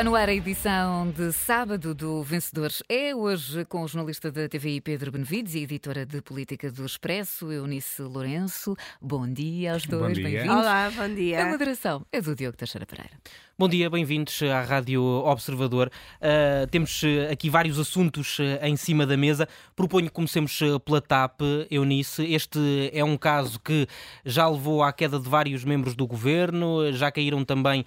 Está 0.00 0.08
no 0.08 0.16
ar 0.16 0.30
a 0.30 0.34
edição 0.34 1.10
de 1.10 1.30
sábado 1.30 1.94
do 1.94 2.22
Vencedor. 2.22 2.70
É 2.88 3.14
hoje 3.14 3.66
com 3.66 3.82
o 3.82 3.86
jornalista 3.86 4.32
da 4.32 4.48
TVI 4.48 4.80
Pedro 4.80 5.12
Benevides 5.12 5.54
e 5.54 5.58
a 5.58 5.60
editora 5.60 6.06
de 6.06 6.22
política 6.22 6.72
do 6.72 6.86
Expresso, 6.86 7.52
Eunice 7.52 8.00
Lourenço. 8.00 8.74
Bom 8.98 9.30
dia 9.30 9.74
aos 9.74 9.84
dois, 9.84 10.16
bem-vindos. 10.16 10.56
Olá, 10.56 10.90
bom 10.90 11.14
dia. 11.14 11.42
A 11.42 11.50
moderação 11.50 12.06
é 12.10 12.18
do 12.18 12.34
Diogo 12.34 12.56
Teixeira 12.56 12.86
Pereira. 12.86 13.12
Bom 13.60 13.68
dia, 13.68 13.90
bem-vindos 13.90 14.42
à 14.44 14.62
Rádio 14.62 15.02
Observador. 15.02 15.90
Uh, 16.16 16.66
temos 16.70 17.02
uh, 17.02 17.30
aqui 17.30 17.50
vários 17.50 17.78
assuntos 17.78 18.38
uh, 18.38 18.42
em 18.62 18.74
cima 18.74 19.04
da 19.04 19.18
mesa. 19.18 19.46
Proponho 19.76 20.06
que 20.06 20.14
comecemos 20.14 20.58
pela 20.82 20.98
TAP, 20.98 21.42
Eunice. 21.70 22.24
Este 22.24 22.90
é 22.90 23.04
um 23.04 23.18
caso 23.18 23.60
que 23.60 23.86
já 24.24 24.48
levou 24.48 24.82
à 24.82 24.90
queda 24.94 25.20
de 25.20 25.28
vários 25.28 25.62
membros 25.62 25.94
do 25.94 26.06
governo, 26.06 26.90
já 26.92 27.12
caíram 27.12 27.44
também 27.44 27.84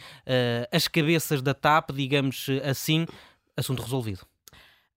as 0.71 0.87
cabeças 0.87 1.41
da 1.41 1.55
TAP, 1.55 1.89
digamos 2.03 2.47
assim. 2.63 3.05
Assunto 3.55 3.81
resolvido. 3.81 4.25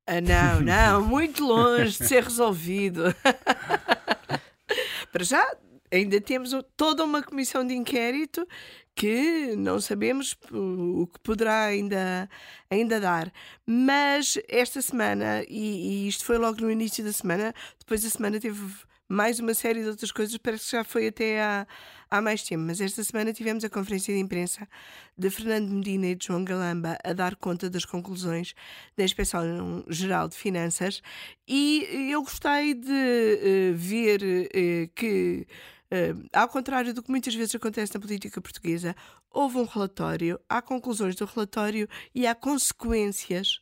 Ah, 0.07 0.21
não, 0.21 0.61
não, 0.61 1.05
muito 1.05 1.45
longe 1.45 1.99
de 1.99 2.07
ser 2.07 2.23
resolvido. 2.23 3.03
Para 5.11 5.25
já, 5.25 5.57
ainda 5.91 6.21
temos 6.21 6.53
toda 6.77 7.05
uma 7.05 7.23
comissão 7.23 7.67
de 7.67 7.75
inquérito 7.75 8.47
que 8.95 9.55
não 9.57 9.81
sabemos 9.81 10.37
o 10.51 11.07
que 11.07 11.21
poderá 11.21 11.65
ainda, 11.65 12.31
ainda 12.71 13.01
dar. 13.01 13.33
Mas 13.67 14.39
esta 14.49 14.81
semana, 14.81 15.45
e, 15.49 16.05
e 16.05 16.09
isto 16.09 16.25
foi 16.25 16.39
logo 16.39 16.61
no 16.61 16.71
início 16.71 17.05
da 17.05 17.13
semana, 17.13 17.53
depois 17.79 18.03
da 18.03 18.09
semana 18.09 18.41
teve 18.41 18.63
mais 19.09 19.39
uma 19.39 19.55
série 19.55 19.83
de 19.83 19.89
outras 19.89 20.11
coisas, 20.11 20.37
parece 20.39 20.65
que 20.65 20.73
já 20.73 20.85
foi 20.85 21.09
até 21.09 21.43
há, 21.43 21.67
há 22.11 22.21
mais 22.21 22.43
tempo. 22.43 22.65
Mas 22.65 22.81
esta 22.81 23.03
semana 23.03 23.33
tivemos 23.33 23.65
a 23.65 23.71
conferência 23.71 24.15
de 24.15 24.21
imprensa 24.21 24.69
de 25.17 25.31
Fernando 25.31 25.69
Medina 25.71 26.07
e 26.09 26.15
de 26.15 26.27
João 26.27 26.45
Galamba 26.45 26.99
a 27.05 27.13
dar 27.13 27.37
conta 27.37 27.69
das 27.71 27.85
conclusões 27.85 28.55
da 28.97 29.05
Inspeção 29.05 29.85
Geral 29.89 30.29
de 30.29 30.37
Finanças 30.37 31.03
e 31.47 32.11
eu 32.13 32.23
gostei 32.23 32.75
de 32.75 32.91
uh, 32.91 33.77
ver 33.77 34.21
uh, 34.23 34.89
que 34.95 35.47
Uh, 35.87 36.29
ao 36.33 36.49
contrário 36.49 36.93
do 36.93 37.01
que 37.01 37.13
muitas 37.13 37.33
vezes 37.33 37.55
acontece 37.55 37.95
na 37.95 38.01
política 38.01 38.41
portuguesa, 38.41 38.93
houve 39.31 39.59
um 39.59 39.65
relatório, 39.65 40.37
há 40.49 40.61
conclusões 40.61 41.15
do 41.15 41.25
relatório 41.25 41.89
e 42.13 42.27
há 42.27 42.35
consequências 42.35 43.61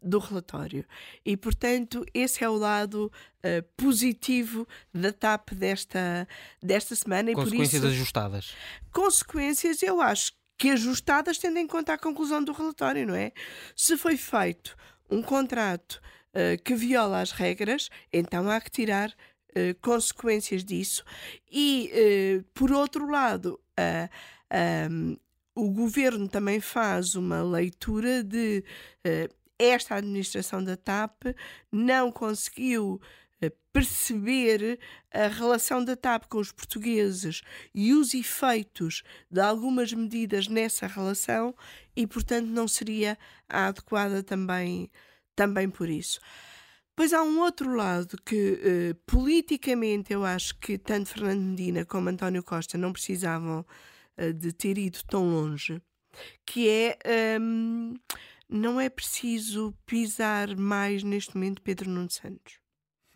do 0.00 0.18
relatório. 0.18 0.84
E, 1.24 1.36
portanto, 1.36 2.04
esse 2.14 2.44
é 2.44 2.48
o 2.48 2.56
lado 2.56 3.10
uh, 3.38 3.62
positivo 3.76 4.66
da 4.92 5.12
TAP 5.12 5.50
desta, 5.50 6.26
desta 6.62 6.94
semana. 6.94 7.32
Consequências 7.32 7.74
e 7.74 7.80
por 7.80 7.86
isso, 7.86 7.94
ajustadas. 7.94 8.54
Consequências, 8.92 9.82
eu 9.82 10.00
acho 10.00 10.32
que 10.56 10.70
ajustadas, 10.70 11.38
tendo 11.38 11.58
em 11.58 11.66
conta 11.66 11.94
a 11.94 11.98
conclusão 11.98 12.42
do 12.42 12.52
relatório, 12.52 13.06
não 13.06 13.14
é? 13.14 13.32
Se 13.74 13.96
foi 13.96 14.16
feito 14.16 14.76
um 15.10 15.20
contrato 15.22 16.00
uh, 16.34 16.62
que 16.62 16.74
viola 16.74 17.20
as 17.20 17.32
regras, 17.32 17.88
então 18.12 18.48
há 18.48 18.60
que 18.60 18.70
tirar 18.70 19.12
eh, 19.54 19.74
consequências 19.82 20.64
disso. 20.64 21.04
E, 21.50 21.90
uh, 21.92 22.44
por 22.54 22.72
outro 22.72 23.10
lado, 23.10 23.60
uh, 23.78 24.90
um, 24.90 25.16
o 25.54 25.70
governo 25.70 26.26
também 26.26 26.58
faz 26.58 27.14
uma 27.14 27.42
leitura 27.42 28.24
de 28.24 28.64
esta 29.62 29.96
administração 29.96 30.62
da 30.62 30.76
TAP 30.76 31.34
não 31.70 32.10
conseguiu 32.10 33.00
perceber 33.72 34.78
a 35.10 35.28
relação 35.28 35.84
da 35.84 35.96
TAP 35.96 36.26
com 36.26 36.38
os 36.38 36.52
portugueses 36.52 37.42
e 37.74 37.92
os 37.94 38.14
efeitos 38.14 39.02
de 39.30 39.40
algumas 39.40 39.92
medidas 39.92 40.46
nessa 40.46 40.86
relação 40.86 41.54
e, 41.96 42.06
portanto, 42.06 42.46
não 42.46 42.68
seria 42.68 43.18
adequada 43.48 44.22
também, 44.22 44.90
também 45.34 45.70
por 45.70 45.88
isso. 45.88 46.20
Pois 46.94 47.14
há 47.14 47.22
um 47.22 47.40
outro 47.40 47.74
lado 47.74 48.18
que, 48.24 48.60
uh, 48.92 48.94
politicamente, 49.06 50.12
eu 50.12 50.24
acho 50.24 50.58
que 50.58 50.76
tanto 50.76 51.08
Fernando 51.08 51.40
Medina 51.40 51.86
como 51.86 52.10
António 52.10 52.42
Costa 52.42 52.76
não 52.76 52.92
precisavam 52.92 53.64
uh, 54.18 54.32
de 54.34 54.52
ter 54.52 54.76
ido 54.76 54.98
tão 55.08 55.30
longe, 55.30 55.80
que 56.44 56.68
é. 56.68 56.98
Um, 57.40 57.94
não 58.52 58.78
é 58.78 58.90
preciso 58.90 59.74
pisar 59.86 60.54
mais 60.56 61.02
neste 61.02 61.34
momento 61.34 61.62
Pedro 61.62 61.88
Nuno 61.88 62.10
Santos. 62.10 62.60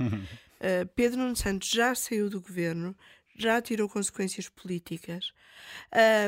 uh, 0.00 0.86
Pedro 0.96 1.18
Nuno 1.20 1.36
Santos 1.36 1.68
já 1.68 1.94
saiu 1.94 2.30
do 2.30 2.40
governo, 2.40 2.96
já 3.36 3.60
tirou 3.60 3.88
consequências 3.88 4.48
políticas. 4.48 5.32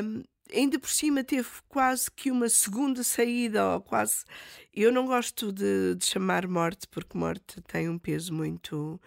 Um, 0.03 0.23
ainda 0.53 0.77
por 0.79 0.89
cima 0.89 1.23
teve 1.23 1.49
quase 1.67 2.09
que 2.11 2.29
uma 2.29 2.47
segunda 2.49 3.03
saída, 3.03 3.65
ou 3.73 3.81
quase. 3.81 4.23
Eu 4.71 4.91
não 4.91 5.07
gosto 5.07 5.51
de, 5.51 5.95
de, 5.95 6.05
chamar 6.05 6.47
morte, 6.47 6.87
porque 6.87 7.17
morte 7.17 7.61
tem 7.61 7.89
um 7.89 7.97
peso 7.97 8.31
muito, 8.31 9.01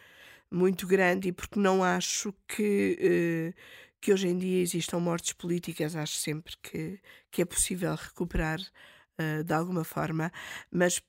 muito 0.51 0.85
grande 0.85 1.29
e 1.29 1.33
porque 1.33 1.61
não 1.61 1.85
acho 1.85 2.35
que, 2.49 3.55
uh, 3.55 3.61
que 4.01 4.13
hoje 4.13 4.27
em 4.27 4.37
dia 4.37 4.61
existam 4.61 4.99
mortes 4.99 5.33
políticas. 5.33 5.95
Acho 5.95 6.17
sempre 6.17 6.57
que, 6.61 6.99
que 7.31 7.43
é 7.43 7.45
possível 7.45 7.95
recuperar 7.95 8.59
uh, 9.21 9.45
de 9.45 9.53
alguma 9.53 9.85
forma, 9.85 10.33
mas 10.71 11.03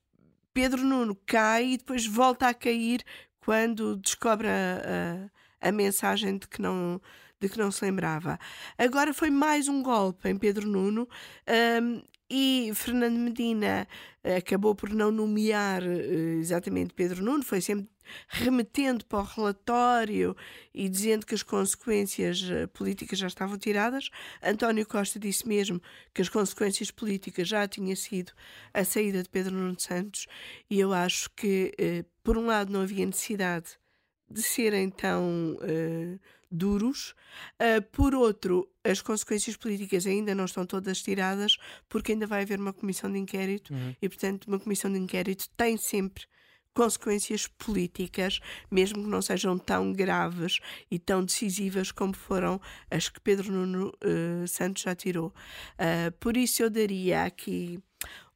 Pedro 0.53 0.84
Nuno 0.84 1.16
cai 1.25 1.74
e 1.74 1.78
depois 1.78 2.06
volta 2.06 2.47
a 2.47 2.53
cair 2.53 3.03
quando 3.40 3.97
descobre 3.97 4.47
a, 4.47 5.30
a, 5.62 5.69
a 5.69 5.72
mensagem 5.72 6.38
de 6.38 6.47
que 6.47 6.62
não 6.62 7.02
de 7.40 7.50
que 7.50 7.58
não 7.58 7.69
se 7.72 7.84
lembrava. 7.84 8.40
Agora 8.78 9.14
foi 9.14 9.30
mais 9.30 9.68
um 9.68 9.84
golpe 9.84 10.30
em 10.30 10.38
Pedro 10.38 10.66
Nuno. 10.66 11.09
Um, 11.81 12.02
e 12.30 12.72
Fernando 12.74 13.18
Medina 13.18 13.88
eh, 14.24 14.38
acabou 14.38 14.74
por 14.74 14.90
não 14.90 15.12
nomear 15.12 15.84
uh, 15.84 16.40
exatamente 16.40 16.94
Pedro 16.94 17.24
Nuno, 17.24 17.44
foi 17.44 17.62
sempre 17.62 17.88
remetendo 18.28 19.06
para 19.06 19.19
o 19.19 19.24
relatório 19.24 20.36
e 20.74 20.90
dizendo 20.90 21.25
que 21.25 21.36
as 21.36 21.44
consequências 21.44 22.41
uh, 22.44 22.68
políticas 22.69 23.19
já 23.19 23.28
estavam 23.28 23.58
tiradas. 23.58 24.09
António 24.41 24.86
Costa 24.86 25.19
disse 25.19 25.47
mesmo 25.47 25.81
que 26.14 26.22
as 26.22 26.30
consequências 26.30 26.91
políticas 26.91 27.47
já 27.47 27.68
tinha 27.68 27.96
sido 27.96 28.31
a 28.74 28.84
saída 28.84 29.24
de 29.24 29.30
Pedro 29.30 29.53
Nuno 29.53 29.80
Santos, 29.80 30.28
e 30.69 30.80
eu 30.80 30.94
acho 30.94 31.30
que, 31.31 31.72
uh, 31.80 32.06
por 32.24 32.38
um 32.38 32.46
lado, 32.46 32.72
não 32.72 32.81
havia 32.81 33.06
necessidade 33.06 33.78
de 34.30 34.41
serem 34.41 34.90
tão 34.90 35.58
uh, 35.62 36.20
duros. 36.50 37.16
Uh, 37.59 37.81
por 37.91 38.14
outro, 38.14 38.70
as 38.84 39.02
consequências 39.02 39.58
políticas 39.58 40.06
ainda 40.06 40.35
não 40.35 40.46
estão 40.46 40.66
todas 40.66 41.02
tiradas, 41.02 41.58
porque 41.90 42.14
ainda 42.14 42.28
vai 42.28 42.44
haver 42.44 42.59
uma 42.59 42.74
comissão 42.74 43.12
de 43.12 43.18
inquérito 43.18 43.74
uhum. 43.74 43.96
e, 44.02 44.08
portanto, 44.09 44.46
uma 44.46 44.59
comissão 44.59 44.91
de 44.91 45.00
inquérito 45.00 45.50
tem 45.58 45.78
sempre 45.78 46.25
consequências 46.73 47.47
políticas, 47.47 48.39
mesmo 48.69 49.03
que 49.03 49.09
não 49.09 49.22
sejam 49.22 49.57
tão 49.57 49.94
graves 49.94 50.59
e 50.89 50.97
tão 50.97 51.23
decisivas 51.23 51.91
como 51.91 52.16
foram 52.16 52.59
as 52.89 53.09
que 53.09 53.19
Pedro 53.19 53.51
Nuno 53.51 53.94
uh, 54.03 54.47
Santos 54.47 54.84
já 54.84 54.95
tirou. 54.95 55.28
Uh, 55.28 56.11
por 56.19 56.35
isso 56.35 56.63
eu 56.63 56.69
daria 56.69 57.23
aqui 57.23 57.79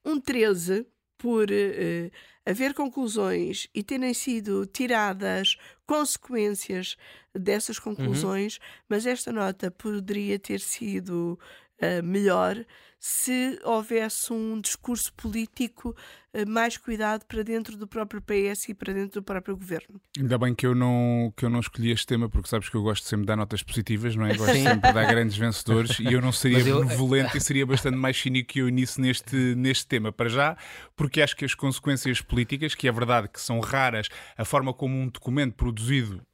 um 0.05 0.19
13 0.19 0.85
por 1.17 1.49
uh, 1.49 2.11
haver 2.45 2.73
conclusões 2.73 3.67
e 3.73 3.83
terem 3.83 4.13
sido 4.13 4.65
tiradas 4.65 5.57
consequências 5.85 6.95
dessas 7.33 7.79
conclusões, 7.79 8.57
uhum. 8.57 8.61
mas 8.87 9.05
esta 9.05 9.31
nota 9.31 9.71
poderia 9.71 10.37
ter 10.37 10.59
sido 10.59 11.39
uh, 11.81 12.03
melhor 12.03 12.63
se 12.99 13.59
houvesse 13.63 14.33
um 14.33 14.59
discurso 14.59 15.13
político 15.13 15.95
uh, 16.33 16.49
mais 16.49 16.77
cuidado 16.77 17.25
para 17.25 17.43
dentro 17.43 17.77
do 17.77 17.87
próprio 17.87 18.21
PS 18.21 18.69
e 18.69 18.73
para 18.73 18.93
dentro 18.93 19.21
do 19.21 19.23
próprio 19.23 19.55
governo. 19.55 20.01
Ainda 20.17 20.37
bem 20.37 20.55
que 20.55 20.65
eu 20.65 20.73
não, 20.73 21.31
que 21.35 21.45
eu 21.45 21.49
não 21.49 21.59
escolhi 21.59 21.91
este 21.91 22.07
tema, 22.07 22.27
porque 22.27 22.49
sabes 22.49 22.69
que 22.69 22.75
eu 22.75 22.81
gosto 22.81 23.05
sempre 23.05 23.23
de 23.23 23.27
dar 23.27 23.35
notas 23.35 23.61
positivas, 23.61 24.15
não 24.15 24.25
é? 24.25 24.35
Gosto 24.35 24.53
sempre 24.53 24.87
de 24.87 24.93
dar 24.93 25.05
grandes 25.05 25.37
vencedores 25.37 25.99
e 25.99 26.11
eu 26.11 26.21
não 26.21 26.31
seria 26.31 26.59
eu... 26.59 26.83
benevolente 26.83 27.37
e 27.37 27.41
seria 27.41 27.65
bastante 27.65 27.97
mais 27.97 28.19
cínico 28.19 28.49
que 28.49 28.59
eu 28.59 28.69
nisso 28.69 28.99
neste, 28.99 29.35
neste 29.55 29.85
tema, 29.85 30.11
para 30.11 30.29
já, 30.29 30.57
porque 30.95 31.21
acho 31.21 31.35
que 31.35 31.45
as 31.45 31.53
consequências 31.53 32.21
políticas, 32.21 32.73
que 32.73 32.87
é 32.87 32.91
verdade 32.91 33.27
que 33.27 33.39
são 33.39 33.59
raras, 33.59 34.09
a 34.37 34.43
forma 34.43 34.73
como 34.73 34.97
um 34.97 35.07
documento 35.07 35.53
produzido 35.53 36.25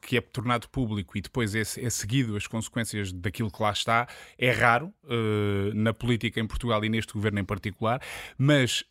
que 0.00 0.16
é 0.16 0.20
tornado 0.20 0.68
público 0.68 1.16
e 1.16 1.20
depois 1.20 1.54
é, 1.54 1.60
é, 1.60 1.90
seguido 1.90 2.36
as 2.36 2.46
consequências 2.46 3.12
daquilo 3.12 3.50
que 3.50 3.62
lá 3.62 3.70
está, 3.70 4.08
é 4.38 4.50
raro 4.50 4.92
uh, 5.04 5.74
na 5.74 5.92
política 5.92 6.40
em 6.40 6.46
Portugal 6.46 6.84
e 6.84 6.88
neste 6.88 7.12
governo 7.12 7.38
em 7.38 7.44
particular, 7.44 8.00
mas 8.36 8.84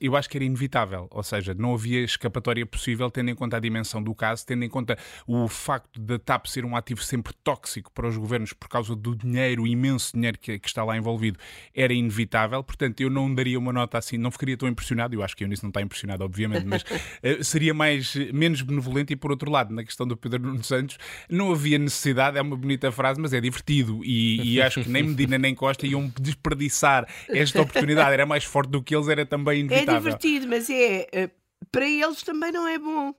eu 0.00 0.16
acho 0.16 0.30
que 0.30 0.38
era 0.38 0.44
inevitável, 0.44 1.06
ou 1.10 1.22
seja, 1.22 1.52
não 1.52 1.74
havia 1.74 2.00
escapatória 2.00 2.64
possível 2.64 3.10
tendo 3.10 3.30
em 3.30 3.34
conta 3.34 3.58
a 3.58 3.60
dimensão 3.60 4.02
do 4.02 4.14
caso, 4.14 4.46
tendo 4.46 4.64
em 4.64 4.68
conta 4.68 4.96
o 5.26 5.46
facto 5.46 6.00
da 6.00 6.18
TAP 6.18 6.46
ser 6.46 6.64
um 6.64 6.74
ativo 6.74 7.02
sempre 7.02 7.34
tóxico 7.44 7.92
para 7.92 8.08
os 8.08 8.16
governos 8.16 8.54
por 8.54 8.68
causa 8.68 8.96
do 8.96 9.14
dinheiro, 9.14 9.64
o 9.64 9.66
imenso 9.66 10.14
dinheiro 10.14 10.38
que, 10.38 10.58
que 10.58 10.68
está 10.68 10.82
lá 10.82 10.96
envolvido, 10.96 11.38
era 11.74 11.92
inevitável, 11.92 12.64
portanto 12.64 13.02
eu 13.02 13.10
não 13.10 13.32
daria 13.34 13.58
uma 13.58 13.74
nota 13.74 13.98
assim, 13.98 14.16
não 14.16 14.30
ficaria 14.30 14.56
tão 14.56 14.68
impressionado, 14.68 15.14
eu 15.14 15.22
acho 15.22 15.36
que 15.36 15.44
eu 15.44 15.48
nisso 15.48 15.64
não 15.64 15.70
está 15.70 15.82
impressionado, 15.82 16.24
obviamente, 16.24 16.64
mas 16.64 16.82
seria 17.46 17.74
mais, 17.74 18.14
menos 18.32 18.62
benevolente 18.62 19.12
e 19.12 19.16
por 19.16 19.30
outro 19.30 19.50
lado, 19.52 19.72
na 19.74 19.84
questão 19.84 20.06
do 20.06 20.16
Pedro 20.16 20.40
Nuno 20.42 20.64
Santos, 20.64 20.98
não 21.30 21.52
havia 21.52 21.78
necessidade, 21.78 22.36
é 22.38 22.42
uma 22.42 22.56
bonita 22.56 22.90
frase, 22.90 23.20
mas 23.20 23.32
é 23.32 23.40
divertido. 23.40 24.00
E, 24.04 24.54
e 24.56 24.60
acho 24.62 24.82
que 24.82 24.88
nem 24.88 25.02
Medina 25.04 25.38
nem 25.38 25.54
Costa 25.54 25.86
iam 25.86 26.12
desperdiçar 26.20 27.06
esta 27.28 27.62
oportunidade. 27.62 28.12
Era 28.12 28.26
mais 28.26 28.44
forte 28.44 28.70
do 28.70 28.82
que 28.82 28.94
eles, 28.96 29.06
era 29.08 29.24
também 29.24 29.58
É 29.58 29.60
inevitável. 29.60 30.00
divertido, 30.00 30.48
mas 30.48 30.68
é. 30.68 31.06
eh, 31.12 31.30
Para 31.70 31.86
eles 31.88 32.22
também 32.22 32.50
não 32.50 32.66
é 32.66 32.78
bom. 32.78 33.14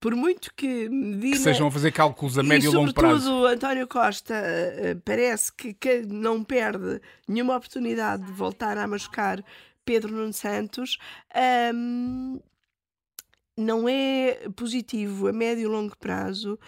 Por 0.00 0.14
muito 0.14 0.52
que 0.54 0.88
Medina. 0.90 1.32
Que 1.36 1.38
sejam 1.38 1.66
a 1.68 1.70
fazer 1.70 1.90
cálculos 1.90 2.38
a 2.38 2.42
médio 2.42 2.68
e, 2.68 2.72
e 2.72 2.76
longo 2.76 2.92
prazo. 2.92 3.20
sobretudo, 3.22 3.46
António 3.46 3.86
Costa 3.88 4.34
eh, 4.34 4.90
eh, 4.90 4.94
parece 5.02 5.50
que, 5.54 5.72
que 5.72 6.02
não 6.06 6.44
perde 6.44 7.00
nenhuma 7.26 7.56
oportunidade 7.56 8.22
de 8.24 8.32
voltar 8.32 8.76
a 8.76 8.86
machucar 8.86 9.42
Pedro 9.82 10.12
Nuno 10.12 10.32
Santos. 10.34 10.98
ahm, 11.34 12.38
não 13.56 13.88
é 13.88 14.48
positivo 14.56 15.28
a 15.28 15.32
médio 15.32 15.64
e 15.64 15.66
longo 15.66 15.96
prazo. 15.98 16.58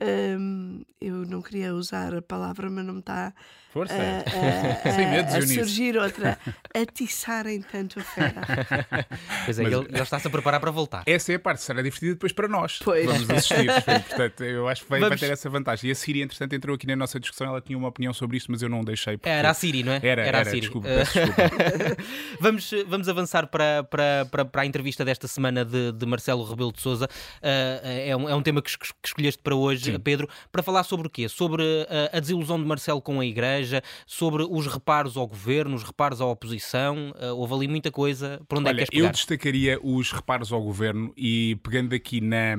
ahm, 0.00 0.82
eu 1.00 1.24
não 1.26 1.42
queria 1.42 1.74
usar 1.74 2.14
a 2.14 2.22
palavra, 2.22 2.70
mas 2.70 2.84
não 2.84 2.94
me 2.94 3.00
está 3.00 3.34
Força. 3.72 3.94
a, 3.94 4.88
a- 4.88 4.92
Sem 4.92 5.08
medos, 5.10 5.34
a 5.34 5.42
surgir 5.42 5.96
outra. 5.96 6.38
Atiçarem 6.74 7.62
tanto 7.62 8.00
a 8.00 8.02
fera. 8.02 8.32
Pois 9.44 9.58
é, 9.58 9.62
Mas- 9.62 9.72
ele, 9.72 9.86
ele 9.88 10.02
está-se 10.02 10.26
a 10.26 10.30
preparar 10.30 10.60
para 10.60 10.70
voltar. 10.70 11.02
Essa 11.06 11.32
é 11.32 11.36
a 11.36 11.38
parte, 11.40 11.62
será 11.62 11.82
divertida 11.82 12.12
depois 12.12 12.32
para 12.32 12.46
nós. 12.48 12.78
Pois. 12.84 13.06
Vamos 13.06 13.28
assistir. 13.30 13.66
Portanto, 14.08 14.44
eu 14.44 14.68
acho 14.68 14.84
que 14.84 14.90
vai, 14.90 15.00
vai 15.00 15.16
ter 15.16 15.30
essa 15.30 15.48
vantagem. 15.50 15.88
E 15.88 15.92
a 15.92 15.94
Síria, 15.94 16.22
entretanto, 16.22 16.52
entrou 16.54 16.74
aqui 16.76 16.86
na 16.86 16.94
nossa 16.96 17.18
discussão. 17.18 17.46
Ela 17.48 17.60
tinha 17.60 17.76
uma 17.76 17.88
opinião 17.88 18.12
sobre 18.12 18.36
isto, 18.36 18.50
mas 18.52 18.62
eu 18.62 18.68
não 18.68 18.84
deixei. 18.84 19.16
porque- 19.16 19.28
Era 19.28 19.50
a 19.50 19.54
Siri, 19.54 19.82
não 19.82 19.92
é? 19.92 20.00
Era, 20.02 20.22
era, 20.26 20.40
a 20.42 20.44
Siri. 20.44 20.60
desculpa, 20.60 20.88
Eh, 20.88 20.98
peço 20.98 21.12
desculpa. 21.18 21.96
vamos, 22.40 22.70
vamos 22.86 23.08
avançar 23.08 23.46
para, 23.46 23.82
para, 23.84 24.26
para, 24.30 24.44
para 24.44 24.62
a 24.62 24.66
entrevista 24.66 25.04
desta 25.04 25.26
semana 25.26 25.64
de, 25.64 25.92
de 25.92 26.06
Marcelo 26.06 26.44
Rebelo 26.44 26.72
de 26.72 26.80
Souza. 26.80 27.08
é, 27.42 28.14
um, 28.16 28.28
é 28.28 28.34
um 28.34 28.42
tema 28.42 28.60
que, 28.62 28.70
es- 28.70 28.76
que 28.76 28.86
escolheste 29.04 29.42
para 29.42 29.54
hoje, 29.54 29.92
Sim. 29.92 29.98
Pedro, 29.98 30.28
para 30.50 30.62
falar 30.62 30.84
sobre 30.84 31.06
o 31.06 31.10
quê? 31.10 31.28
Sobre 31.28 31.62
eh, 31.88 32.10
a 32.12 32.20
desilusão 32.20 32.58
de 32.60 32.66
Marcelo 32.66 33.00
com 33.00 33.18
a 33.20 33.24
Igreja, 33.26 33.61
sobre 34.06 34.42
os 34.48 34.66
reparos 34.66 35.16
ao 35.16 35.26
governo, 35.26 35.74
os 35.76 35.82
reparos 35.82 36.20
à 36.20 36.26
oposição. 36.26 37.12
eh, 37.18 37.30
houve 37.32 37.54
ali 37.54 37.68
muita 37.68 37.90
coisa. 37.90 38.40
Por 38.48 38.58
onde 38.58 38.68
é 38.68 38.70
Olha, 38.72 38.84
que 38.84 38.90
queres 38.92 39.06
eu 39.06 39.12
destacaria 39.12 39.78
os 39.82 40.10
reparos 40.12 40.52
ao 40.52 40.62
governo 40.62 41.12
e 41.16 41.56
pegando 41.62 41.94
aqui 41.94 42.20
na, 42.20 42.56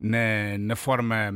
na, 0.00 0.58
na 0.58 0.76
forma 0.76 1.32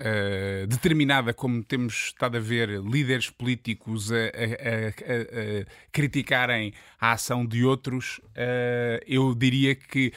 eh, 0.00 0.66
determinada 0.68 1.34
como 1.34 1.62
temos 1.64 1.92
estado 2.06 2.36
a 2.36 2.40
ver 2.40 2.68
líderes 2.82 3.30
políticos 3.30 4.12
a, 4.12 4.16
a- 4.16 4.18
a- 4.18 5.62
a- 5.62 5.66
criticarem 5.90 6.72
a 7.00 7.12
ação 7.12 7.44
de 7.44 7.64
outros, 7.64 8.20
eh, 8.34 9.02
eu 9.06 9.34
diria 9.34 9.74
que 9.74 10.12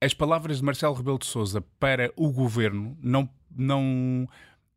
as 0.00 0.12
palavras 0.12 0.58
de 0.58 0.64
Marcelo 0.64 0.94
Rebelo 0.94 1.18
de 1.18 1.24
Sousa 1.26 1.62
para 1.80 2.12
o 2.14 2.30
governo 2.30 2.94
não, 3.02 3.26
não, 3.50 4.28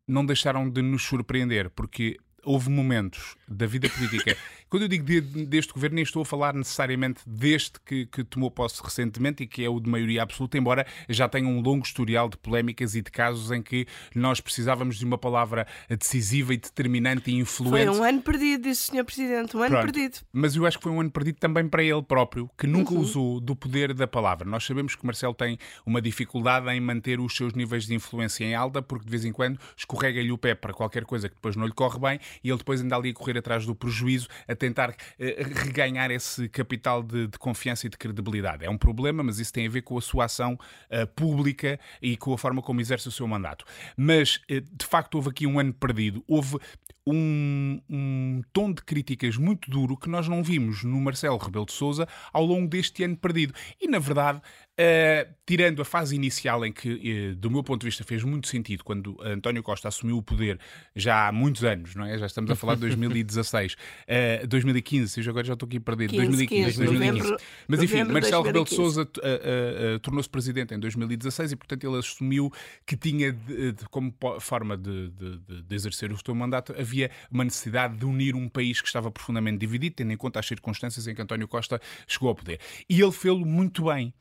não 0.08 0.24
deixaram 0.24 0.70
de 0.70 0.80
nos 0.80 1.02
surpreender, 1.02 1.68
porque 1.68 2.16
houve 2.44 2.70
momentos 2.70 3.36
da 3.48 3.66
vida 3.66 3.88
política. 3.88 4.36
Quando 4.70 4.82
eu 4.82 4.88
digo 4.88 5.04
de- 5.04 5.20
deste 5.46 5.72
governo, 5.72 5.96
nem 5.96 6.04
estou 6.04 6.22
a 6.22 6.24
falar 6.24 6.54
necessariamente 6.54 7.20
deste 7.26 7.80
que, 7.84 8.06
que 8.06 8.22
tomou 8.22 8.50
posse 8.52 8.80
recentemente 8.82 9.42
e 9.42 9.46
que 9.48 9.64
é 9.64 9.68
o 9.68 9.80
de 9.80 9.90
maioria 9.90 10.22
absoluta, 10.22 10.56
embora 10.56 10.86
já 11.08 11.28
tenha 11.28 11.48
um 11.48 11.60
longo 11.60 11.84
historial 11.84 12.28
de 12.28 12.36
polémicas 12.36 12.94
e 12.94 13.02
de 13.02 13.10
casos 13.10 13.50
em 13.50 13.60
que 13.60 13.84
nós 14.14 14.40
precisávamos 14.40 14.96
de 14.96 15.04
uma 15.04 15.18
palavra 15.18 15.66
decisiva 15.88 16.54
e 16.54 16.56
determinante 16.56 17.32
e 17.32 17.34
influente. 17.34 17.86
Foi 17.88 17.98
um 17.98 18.04
ano 18.04 18.22
perdido, 18.22 18.62
disse 18.62 18.90
o 18.90 18.94
Sr. 18.94 19.04
Presidente. 19.04 19.56
Um 19.56 19.60
ano 19.62 19.70
Pronto. 19.70 19.92
perdido. 19.92 20.18
Mas 20.32 20.54
eu 20.54 20.64
acho 20.64 20.78
que 20.78 20.84
foi 20.84 20.92
um 20.92 21.00
ano 21.00 21.10
perdido 21.10 21.38
também 21.40 21.68
para 21.68 21.82
ele 21.82 22.02
próprio, 22.02 22.48
que 22.56 22.66
nunca 22.68 22.94
usou 22.94 23.40
do 23.40 23.56
poder 23.56 23.92
da 23.92 24.06
palavra. 24.06 24.48
Nós 24.48 24.64
sabemos 24.64 24.94
que 24.94 25.04
Marcelo 25.04 25.34
tem 25.34 25.58
uma 25.84 26.00
dificuldade 26.00 26.68
em 26.70 26.80
manter 26.80 27.18
os 27.18 27.34
seus 27.34 27.54
níveis 27.54 27.86
de 27.86 27.94
influência 27.94 28.44
em 28.44 28.54
alta, 28.54 28.80
porque 28.80 29.04
de 29.04 29.10
vez 29.10 29.24
em 29.24 29.32
quando 29.32 29.58
escorrega-lhe 29.76 30.30
o 30.30 30.38
pé 30.38 30.54
para 30.54 30.72
qualquer 30.72 31.04
coisa 31.04 31.28
que 31.28 31.34
depois 31.34 31.56
não 31.56 31.66
lhe 31.66 31.72
corre 31.72 31.98
bem 31.98 32.20
e 32.44 32.48
ele 32.50 32.58
depois 32.58 32.80
anda 32.80 32.94
ali 32.94 33.10
a 33.10 33.14
correr 33.14 33.36
atrás 33.36 33.66
do 33.66 33.74
prejuízo, 33.74 34.28
a 34.46 34.54
tentar 34.60 34.94
eh, 35.18 35.42
reganhar 35.42 36.10
esse 36.10 36.48
capital 36.48 37.02
de, 37.02 37.26
de 37.26 37.38
confiança 37.38 37.86
e 37.86 37.90
de 37.90 37.96
credibilidade. 37.96 38.64
É 38.64 38.70
um 38.70 38.78
problema, 38.78 39.22
mas 39.22 39.38
isso 39.38 39.52
tem 39.52 39.66
a 39.66 39.70
ver 39.70 39.82
com 39.82 39.98
a 39.98 40.00
sua 40.00 40.26
ação 40.26 40.58
eh, 40.88 41.06
pública 41.06 41.80
e 42.00 42.16
com 42.16 42.32
a 42.32 42.38
forma 42.38 42.62
como 42.62 42.80
exerce 42.80 43.08
o 43.08 43.10
seu 43.10 43.26
mandato. 43.26 43.64
Mas, 43.96 44.40
eh, 44.48 44.60
de 44.60 44.86
facto, 44.86 45.14
houve 45.16 45.30
aqui 45.30 45.46
um 45.46 45.58
ano 45.58 45.72
perdido. 45.72 46.22
Houve 46.28 46.58
um, 47.06 47.80
um 47.88 48.42
tom 48.52 48.72
de 48.72 48.82
críticas 48.82 49.36
muito 49.36 49.70
duro 49.70 49.96
que 49.96 50.08
nós 50.08 50.28
não 50.28 50.42
vimos 50.42 50.84
no 50.84 51.00
Marcelo 51.00 51.38
Rebelo 51.38 51.66
de 51.66 51.72
Sousa 51.72 52.06
ao 52.32 52.44
longo 52.44 52.68
deste 52.68 53.02
ano 53.02 53.16
perdido. 53.16 53.54
E, 53.80 53.88
na 53.88 53.98
verdade, 53.98 54.40
eh, 54.82 55.28
tirando 55.44 55.82
a 55.82 55.84
fase 55.84 56.14
inicial 56.16 56.64
em 56.64 56.72
que, 56.72 57.30
eh, 57.32 57.34
do 57.34 57.50
meu 57.50 57.62
ponto 57.62 57.82
de 57.82 57.86
vista, 57.86 58.02
fez 58.02 58.24
muito 58.24 58.48
sentido 58.48 58.82
quando 58.82 59.14
António 59.22 59.62
Costa 59.62 59.88
assumiu 59.88 60.16
o 60.16 60.22
poder 60.22 60.58
já 60.96 61.28
há 61.28 61.32
muitos 61.32 61.62
anos, 61.64 61.94
não 61.94 62.06
é? 62.06 62.16
Já 62.16 62.24
estamos 62.24 62.50
a 62.50 62.56
falar 62.56 62.76
de 62.76 62.80
2016, 62.80 63.76
eh, 64.08 64.46
2015, 64.46 65.20
eu 65.22 65.30
agora 65.30 65.46
já 65.46 65.52
estou 65.52 65.66
aqui 65.66 65.78
perdido, 65.78 66.10
15, 66.12 66.24
2015, 66.28 66.64
15, 66.64 66.78
2015. 66.78 67.18
novembro- 67.28 67.44
Mas 67.68 67.82
enfim, 67.82 68.04
Marcelo 68.04 68.42
Rebelo 68.42 68.64
de 68.64 68.70
2015. 68.76 68.76
Sousa 68.76 69.10
eh, 69.22 69.98
tornou-se 70.00 70.28
presidente 70.30 70.72
em 70.74 70.78
2016 70.78 71.52
e, 71.52 71.56
portanto, 71.56 71.84
ele 71.86 71.98
assumiu 71.98 72.50
que 72.86 72.96
tinha, 72.96 73.32
de- 73.32 73.72
de- 73.72 73.88
como 73.90 74.14
forma 74.40 74.78
de, 74.78 75.10
de- 75.10 75.74
exercer 75.74 76.10
o 76.10 76.16
seu 76.24 76.34
mandato, 76.34 76.74
havia 76.78 77.10
uma 77.30 77.44
necessidade 77.44 77.96
de 77.98 78.04
unir 78.06 78.34
um 78.34 78.48
país 78.48 78.80
que 78.80 78.86
estava 78.86 79.10
profundamente 79.10 79.58
dividido, 79.58 79.96
tendo 79.96 80.12
em 80.12 80.16
conta 80.16 80.38
as 80.40 80.46
circunstâncias 80.46 81.06
em 81.06 81.14
que 81.14 81.20
António 81.20 81.46
Costa 81.46 81.80
chegou 82.06 82.28
ao 82.30 82.34
poder. 82.34 82.58
E 82.88 83.00
ele 83.00 83.12
fê-lo 83.12 83.44
muito 83.44 83.84
bem. 83.84 84.14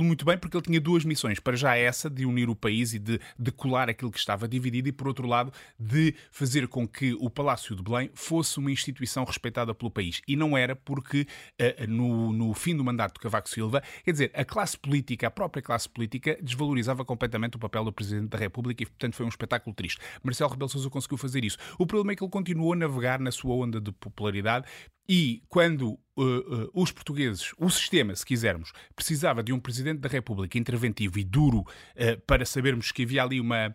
Fê-lo 0.00 0.04
muito 0.04 0.24
bem 0.24 0.38
porque 0.38 0.56
ele 0.56 0.64
tinha 0.64 0.80
duas 0.80 1.04
missões. 1.04 1.38
Para 1.38 1.56
já 1.56 1.76
essa, 1.76 2.08
de 2.08 2.24
unir 2.24 2.48
o 2.48 2.56
país 2.56 2.94
e 2.94 2.98
de, 2.98 3.20
de 3.38 3.52
colar 3.52 3.90
aquilo 3.90 4.10
que 4.10 4.18
estava 4.18 4.48
dividido, 4.48 4.88
e, 4.88 4.92
por 4.92 5.06
outro 5.06 5.26
lado, 5.26 5.52
de 5.78 6.14
fazer 6.30 6.66
com 6.68 6.88
que 6.88 7.12
o 7.14 7.28
Palácio 7.28 7.76
de 7.76 7.82
Belém 7.82 8.10
fosse 8.14 8.58
uma 8.58 8.70
instituição 8.70 9.24
respeitada 9.24 9.74
pelo 9.74 9.90
país. 9.90 10.22
E 10.26 10.36
não 10.36 10.56
era 10.56 10.74
porque, 10.74 11.26
eh, 11.58 11.86
no, 11.86 12.32
no 12.32 12.54
fim 12.54 12.74
do 12.74 12.82
mandato 12.82 13.14
de 13.14 13.20
Cavaco 13.20 13.48
Silva, 13.48 13.82
quer 14.02 14.12
dizer, 14.12 14.30
a 14.34 14.44
classe 14.44 14.78
política, 14.78 15.26
a 15.26 15.30
própria 15.30 15.62
classe 15.62 15.88
política, 15.88 16.38
desvalorizava 16.40 17.04
completamente 17.04 17.56
o 17.56 17.58
papel 17.58 17.84
do 17.84 17.92
Presidente 17.92 18.28
da 18.28 18.38
República 18.38 18.82
e, 18.82 18.86
portanto, 18.86 19.14
foi 19.14 19.26
um 19.26 19.30
espetáculo 19.30 19.74
triste. 19.74 19.98
Marcelo 20.22 20.50
Rebelo 20.50 20.70
Sousa 20.70 20.88
conseguiu 20.88 21.18
fazer 21.18 21.44
isso. 21.44 21.58
O 21.78 21.86
problema 21.86 22.12
é 22.12 22.16
que 22.16 22.24
ele 22.24 22.30
continuou 22.30 22.72
a 22.72 22.76
navegar 22.76 23.20
na 23.20 23.30
sua 23.30 23.54
onda 23.54 23.80
de 23.80 23.92
popularidade 23.92 24.66
e 25.08 25.42
quando 25.48 25.98
uh, 26.16 26.22
uh, 26.22 26.70
os 26.72 26.92
portugueses, 26.92 27.52
o 27.58 27.68
sistema, 27.68 28.14
se 28.14 28.24
quisermos, 28.24 28.72
precisava 28.94 29.42
de 29.42 29.52
um 29.52 29.58
Presidente 29.58 30.00
da 30.00 30.08
República 30.08 30.58
interventivo 30.58 31.18
e 31.18 31.24
duro 31.24 31.60
uh, 31.60 32.20
para 32.26 32.46
sabermos 32.46 32.92
que 32.92 33.02
havia 33.02 33.22
ali 33.22 33.40
uma. 33.40 33.74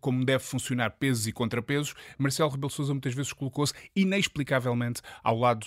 como 0.00 0.24
deve 0.24 0.44
funcionar 0.44 0.90
pesos 0.90 1.26
e 1.26 1.32
contrapesos, 1.32 1.94
Marcelo 2.18 2.50
Rebelo 2.50 2.70
Sousa 2.70 2.92
muitas 2.92 3.14
vezes 3.14 3.32
colocou-se 3.32 3.72
inexplicavelmente 3.96 5.00
ao 5.22 5.38
lado 5.38 5.66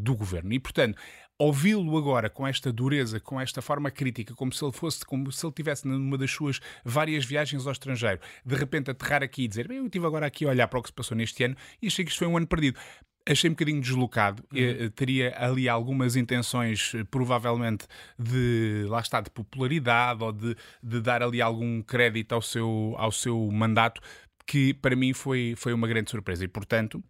do 0.00 0.14
governo. 0.14 0.52
E, 0.52 0.60
portanto, 0.60 0.96
ouvi-lo 1.38 1.96
agora 1.96 2.28
com 2.28 2.46
esta 2.46 2.72
dureza, 2.72 3.20
com 3.20 3.40
esta 3.40 3.62
forma 3.62 3.90
crítica, 3.90 4.34
como 4.34 4.52
se 4.52 4.64
ele 4.64 4.72
fosse, 4.72 5.04
como 5.04 5.30
se 5.30 5.46
ele 5.46 5.52
tivesse 5.52 5.86
numa 5.86 6.18
das 6.18 6.30
suas 6.30 6.60
várias 6.84 7.24
viagens 7.24 7.66
ao 7.66 7.72
estrangeiro, 7.72 8.20
de 8.44 8.54
repente 8.56 8.90
aterrar 8.90 9.22
aqui 9.22 9.44
e 9.44 9.48
dizer, 9.48 9.68
bem, 9.68 9.78
eu 9.78 9.86
estive 9.86 10.06
agora 10.06 10.26
aqui 10.26 10.44
a 10.44 10.48
olhar 10.48 10.66
para 10.66 10.80
o 10.80 10.82
que 10.82 10.88
se 10.88 10.92
passou 10.92 11.16
neste 11.16 11.44
ano 11.44 11.56
e 11.80 11.86
achei 11.86 12.04
que 12.04 12.10
isto 12.10 12.18
foi 12.18 12.26
um 12.26 12.36
ano 12.36 12.46
perdido. 12.46 12.78
Achei 13.30 13.50
um 13.50 13.52
bocadinho 13.52 13.80
deslocado, 13.80 14.42
eh, 14.54 14.88
teria 14.94 15.34
ali 15.36 15.68
algumas 15.68 16.16
intenções, 16.16 16.92
eh, 16.94 17.04
provavelmente, 17.04 17.86
de, 18.18 18.86
lá 18.88 19.00
está, 19.00 19.20
de 19.20 19.28
popularidade 19.28 20.24
ou 20.24 20.32
de, 20.32 20.56
de 20.82 21.00
dar 21.00 21.22
ali 21.22 21.42
algum 21.42 21.82
crédito 21.82 22.32
ao 22.32 22.40
seu, 22.40 22.94
ao 22.96 23.12
seu 23.12 23.38
mandato, 23.52 24.00
que 24.46 24.72
para 24.72 24.96
mim 24.96 25.12
foi, 25.12 25.52
foi 25.58 25.74
uma 25.74 25.86
grande 25.86 26.10
surpresa. 26.10 26.42
E, 26.42 26.48
portanto, 26.48 27.04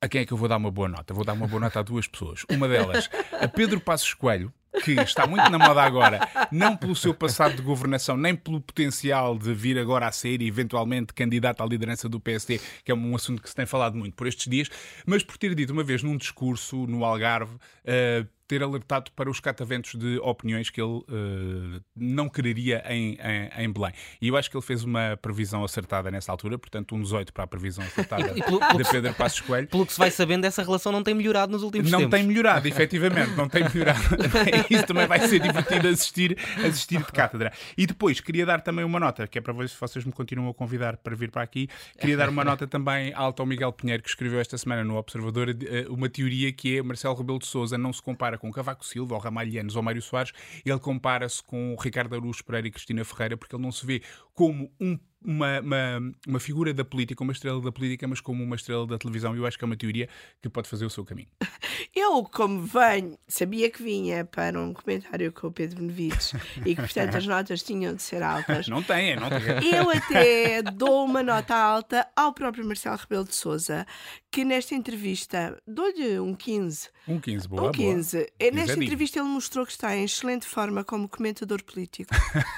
a 0.00 0.08
quem 0.08 0.22
é 0.22 0.26
que 0.26 0.32
eu 0.32 0.36
vou 0.36 0.48
dar 0.48 0.56
uma 0.56 0.70
boa 0.70 0.88
nota? 0.88 1.14
Vou 1.14 1.24
dar 1.24 1.34
uma 1.34 1.46
boa 1.46 1.60
nota 1.60 1.78
a 1.78 1.82
duas 1.82 2.08
pessoas. 2.08 2.44
Uma 2.50 2.66
delas, 2.66 3.08
a 3.40 3.46
Pedro 3.46 3.80
Passos 3.80 4.14
Coelho, 4.14 4.52
que 4.82 4.92
está 4.92 5.26
muito 5.26 5.48
na 5.50 5.58
moda 5.58 5.82
agora, 5.82 6.20
não 6.50 6.76
pelo 6.76 6.96
seu 6.96 7.14
passado 7.14 7.54
de 7.56 7.62
governação, 7.62 8.16
nem 8.16 8.34
pelo 8.34 8.60
potencial 8.60 9.38
de 9.38 9.52
vir 9.54 9.78
agora 9.78 10.06
a 10.06 10.12
ser 10.12 10.42
eventualmente 10.42 11.12
candidato 11.12 11.62
à 11.62 11.66
liderança 11.66 12.08
do 12.08 12.18
PSD, 12.18 12.60
que 12.84 12.90
é 12.90 12.94
um 12.94 13.14
assunto 13.14 13.42
que 13.42 13.48
se 13.48 13.54
tem 13.54 13.66
falado 13.66 13.96
muito 13.96 14.14
por 14.14 14.26
estes 14.26 14.50
dias, 14.50 14.68
mas 15.06 15.22
por 15.22 15.36
ter 15.38 15.54
dito 15.54 15.72
uma 15.72 15.84
vez 15.84 16.02
num 16.02 16.16
discurso 16.16 16.86
no 16.86 17.04
Algarve. 17.04 17.56
eh, 17.84 18.24
ter 18.46 18.62
alertado 18.62 19.10
para 19.12 19.30
os 19.30 19.40
cataventos 19.40 19.94
de 19.94 20.18
opiniões 20.18 20.68
que 20.70 20.80
ele 20.80 21.02
eh, 21.08 21.80
não 21.96 22.28
quereria 22.28 22.82
em, 22.88 23.18
em, 23.20 23.64
em 23.64 23.72
Belém. 23.72 23.92
E 24.20 24.28
eu 24.28 24.36
acho 24.36 24.50
que 24.50 24.56
ele 24.56 24.64
fez 24.64 24.84
uma 24.84 25.16
previsão 25.20 25.64
acertada 25.64 26.10
nessa 26.10 26.30
altura, 26.30 26.58
portanto, 26.58 26.94
um 26.94 27.00
18 27.00 27.32
para 27.32 27.44
a 27.44 27.46
previsão 27.46 27.84
acertada 27.84 28.32
E 28.36 28.42
pelo- 28.42 28.58
pelo 28.60 28.82
de 28.82 28.90
Pedro 28.90 29.14
Passos 29.14 29.40
Coelho. 29.40 29.66
Pelo 29.68 29.86
que 29.86 29.92
se 29.92 29.98
vai 29.98 30.10
sabendo, 30.10 30.44
essa 30.44 30.62
relação 30.62 30.92
não 30.92 31.02
tem 31.02 31.14
melhorado 31.14 31.52
nos 31.52 31.62
últimos 31.62 31.90
Não 31.90 32.00
tempos. 32.00 32.18
tem 32.18 32.26
melhorado, 32.28 32.68
efetivamente, 32.68 33.30
não 33.32 33.48
tem 33.48 33.64
melhorado. 33.64 34.00
Isso 34.70 34.86
também 34.86 35.06
vai 35.06 35.20
ser 35.26 35.40
divertido 35.40 35.88
assistir, 35.88 36.36
assistir 36.64 36.98
de 36.98 37.12
cátedra. 37.12 37.52
E 37.78 37.86
depois, 37.86 38.20
queria 38.20 38.44
dar 38.44 38.60
também 38.60 38.84
uma 38.84 39.00
nota, 39.00 39.26
que 39.26 39.38
é 39.38 39.40
para 39.40 39.52
ver 39.52 39.68
se 39.68 39.76
vocês 39.80 40.04
me 40.04 40.12
continuam 40.12 40.50
a 40.50 40.54
convidar 40.54 40.96
para 40.98 41.14
vir 41.16 41.30
para 41.30 41.42
aqui. 41.42 41.68
Queria 41.98 42.16
dar 42.16 42.28
uma 42.28 42.44
nota 42.44 42.66
também 42.66 43.12
alta 43.14 43.42
ao 43.42 43.46
Miguel 43.46 43.72
Pinheiro, 43.72 44.02
que 44.02 44.08
escreveu 44.08 44.38
esta 44.40 44.56
semana 44.58 44.84
no 44.84 44.96
Observador 44.96 45.48
eh, 45.50 45.86
uma 45.88 46.08
teoria 46.08 46.52
que 46.52 46.76
é 46.78 46.82
Marcelo 46.82 47.14
Rebelo 47.14 47.38
de 47.38 47.46
Souza 47.46 47.78
não 47.78 47.92
se 47.92 48.02
compara 48.02 48.33
compara 48.34 48.38
com 48.38 48.52
Cavaco 48.52 48.84
Silva, 48.84 49.14
ou 49.14 49.20
Ramalhianos 49.20 49.76
ou 49.76 49.82
Mário 49.82 50.02
Soares, 50.02 50.32
ele 50.64 50.78
compara-se 50.78 51.42
com 51.42 51.76
Ricardo 51.80 52.14
Araújo 52.14 52.44
Pereira 52.44 52.68
e 52.68 52.70
Cristina 52.70 53.04
Ferreira, 53.04 53.36
porque 53.36 53.54
ele 53.54 53.62
não 53.62 53.72
se 53.72 53.86
vê 53.86 54.02
como 54.32 54.72
um 54.80 54.98
uma, 55.24 55.60
uma, 55.60 56.12
uma, 56.26 56.40
figura 56.40 56.74
da 56.74 56.84
política, 56.84 57.22
uma 57.22 57.32
estrela 57.32 57.60
da 57.60 57.72
política, 57.72 58.06
mas 58.06 58.20
como 58.20 58.44
uma 58.44 58.56
estrela 58.56 58.86
da 58.86 58.98
televisão. 58.98 59.34
Eu 59.34 59.46
acho 59.46 59.58
que 59.58 59.64
é 59.64 59.66
uma 59.66 59.76
teoria 59.76 60.08
que 60.42 60.48
pode 60.48 60.68
fazer 60.68 60.84
o 60.84 60.90
seu 60.90 61.04
caminho. 61.04 61.28
Eu, 61.94 62.24
como 62.24 62.62
venho, 62.62 63.16
sabia 63.26 63.70
que 63.70 63.82
vinha 63.82 64.24
para 64.24 64.60
um 64.60 64.72
comentário 64.74 65.32
com 65.32 65.46
o 65.46 65.52
Pedro 65.52 65.78
Benevides 65.80 66.32
e 66.64 66.74
que, 66.74 66.82
portanto, 66.82 67.16
as 67.16 67.26
notas 67.26 67.62
tinham 67.62 67.94
de 67.94 68.02
ser 68.02 68.22
altas. 68.22 68.68
Não 68.74 68.82
tem, 68.82 69.16
não 69.16 69.28
tem. 69.28 69.40
Eu 69.72 69.90
até 69.90 70.62
dou 70.62 71.04
uma 71.04 71.22
nota 71.22 71.54
alta 71.54 72.06
ao 72.16 72.32
próprio 72.32 72.64
Marcelo 72.64 72.96
Rebelo 72.96 73.24
de 73.24 73.34
Souza, 73.34 73.86
que 74.30 74.44
nesta 74.44 74.74
entrevista 74.74 75.56
dou-lhe 75.66 76.18
um 76.18 76.34
15. 76.34 76.88
Um 77.06 77.20
15, 77.20 77.48
boa. 77.48 77.68
Um 77.68 77.72
15. 77.72 78.16
Boa. 78.16 78.28
É, 78.38 78.50
nesta 78.50 78.82
entrevista 78.82 79.20
ele 79.20 79.28
mostrou 79.28 79.64
que 79.64 79.72
está 79.72 79.96
em 79.96 80.04
excelente 80.04 80.46
forma 80.46 80.82
como 80.82 81.08
comentador 81.08 81.62
político. 81.62 82.12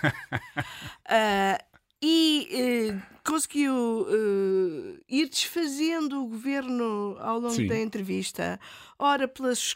uh, 0.06 1.75
e 2.08 2.92
uh, 2.92 3.02
conseguiu 3.24 3.74
uh, 3.74 5.00
ir 5.08 5.28
desfazendo 5.28 6.22
o 6.22 6.28
governo 6.28 7.16
ao 7.18 7.40
longo 7.40 7.56
Sim. 7.56 7.66
da 7.66 7.76
entrevista, 7.76 8.60
ora 8.96 9.26
pelas 9.26 9.74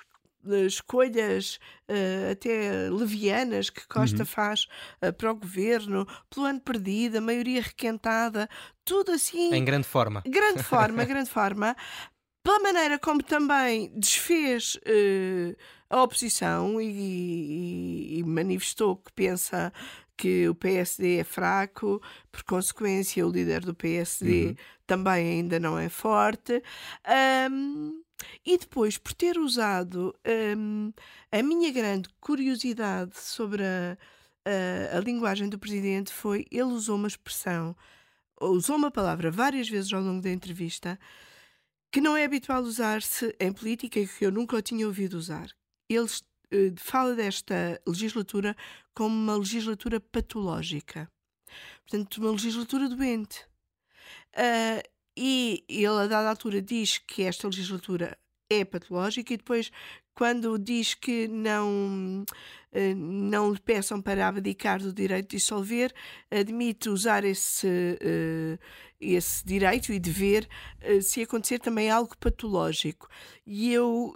escolhas 0.64 1.58
uh, 1.88 2.30
até 2.30 2.88
levianas 2.88 3.68
que 3.68 3.84
Costa 3.88 4.20
uhum. 4.20 4.26
faz 4.26 4.68
uh, 5.04 5.12
para 5.12 5.32
o 5.32 5.34
governo, 5.34 6.06
pelo 6.32 6.46
ano 6.46 6.60
perdido, 6.60 7.18
a 7.18 7.20
maioria 7.20 7.62
requentada, 7.62 8.48
tudo 8.84 9.10
assim. 9.10 9.52
Em 9.52 9.64
grande 9.64 9.88
forma. 9.88 10.22
Grande 10.24 10.62
forma, 10.62 11.02
grande 11.04 11.28
forma. 11.28 11.76
Pela 12.44 12.60
maneira 12.60 12.96
como 12.96 13.24
também 13.24 13.92
desfez 13.98 14.76
uh, 14.76 15.56
a 15.90 16.00
oposição 16.04 16.80
e, 16.80 16.86
e, 16.86 18.18
e, 18.18 18.22
manifestou 18.22 18.96
que 18.96 19.12
pensa 19.12 19.72
que 20.20 20.46
o 20.46 20.54
PSD 20.54 21.16
é 21.16 21.24
fraco, 21.24 21.98
por 22.30 22.42
consequência, 22.42 23.26
o 23.26 23.30
líder 23.30 23.64
do 23.64 23.74
PSD 23.74 24.48
uhum. 24.48 24.54
também 24.86 25.30
ainda 25.30 25.58
não 25.58 25.78
é 25.78 25.88
forte. 25.88 26.62
Um, 27.50 28.02
e 28.44 28.58
depois, 28.58 28.98
por 28.98 29.14
ter 29.14 29.38
usado 29.38 30.14
um, 30.58 30.92
a 31.32 31.42
minha 31.42 31.72
grande 31.72 32.10
curiosidade 32.20 33.18
sobre 33.18 33.62
a, 33.62 33.96
a, 34.44 34.98
a, 34.98 35.00
linguagem 35.00 35.48
do 35.48 35.58
presidente, 35.58 36.12
foi 36.12 36.44
ele 36.50 36.64
usou 36.64 36.96
uma 36.96 37.08
expressão, 37.08 37.74
usou 38.38 38.76
uma 38.76 38.90
palavra 38.90 39.30
várias 39.30 39.70
vezes 39.70 39.90
ao 39.90 40.02
longo 40.02 40.20
da 40.20 40.30
entrevista 40.30 40.98
que 41.90 42.00
não 42.00 42.14
é 42.14 42.24
habitual 42.26 42.62
usar-se 42.62 43.34
em 43.40 43.50
política 43.50 43.98
e 43.98 44.06
que 44.06 44.26
eu 44.26 44.30
nunca 44.30 44.54
o 44.54 44.62
tinha 44.62 44.86
ouvido 44.86 45.14
usar. 45.14 45.48
Fala 46.76 47.14
desta 47.14 47.80
legislatura 47.86 48.56
como 48.94 49.14
uma 49.14 49.36
legislatura 49.36 50.00
patológica. 50.00 51.10
Portanto, 51.82 52.18
uma 52.18 52.30
legislatura 52.30 52.88
doente. 52.88 53.44
Uh, 54.34 54.82
e 55.16 55.64
ele, 55.68 55.86
a 55.86 56.06
dada 56.06 56.30
altura, 56.30 56.62
diz 56.62 56.98
que 56.98 57.22
esta 57.22 57.48
legislatura 57.48 58.16
é 58.48 58.64
patológica 58.64 59.34
e 59.34 59.36
depois, 59.36 59.70
quando 60.14 60.58
diz 60.58 60.94
que 60.94 61.26
não, 61.26 62.24
uh, 62.72 62.96
não 62.96 63.52
lhe 63.52 63.60
peçam 63.60 64.00
para 64.00 64.28
abdicar 64.28 64.80
do 64.80 64.92
direito 64.92 65.30
de 65.30 65.36
dissolver, 65.36 65.92
admite 66.30 66.88
usar 66.88 67.24
esse, 67.24 67.66
uh, 67.66 68.58
esse 69.00 69.44
direito 69.44 69.92
e 69.92 69.98
dever 69.98 70.48
se 71.02 71.22
acontecer 71.22 71.58
também 71.58 71.90
algo 71.90 72.16
patológico. 72.18 73.08
E 73.46 73.72
eu 73.72 74.14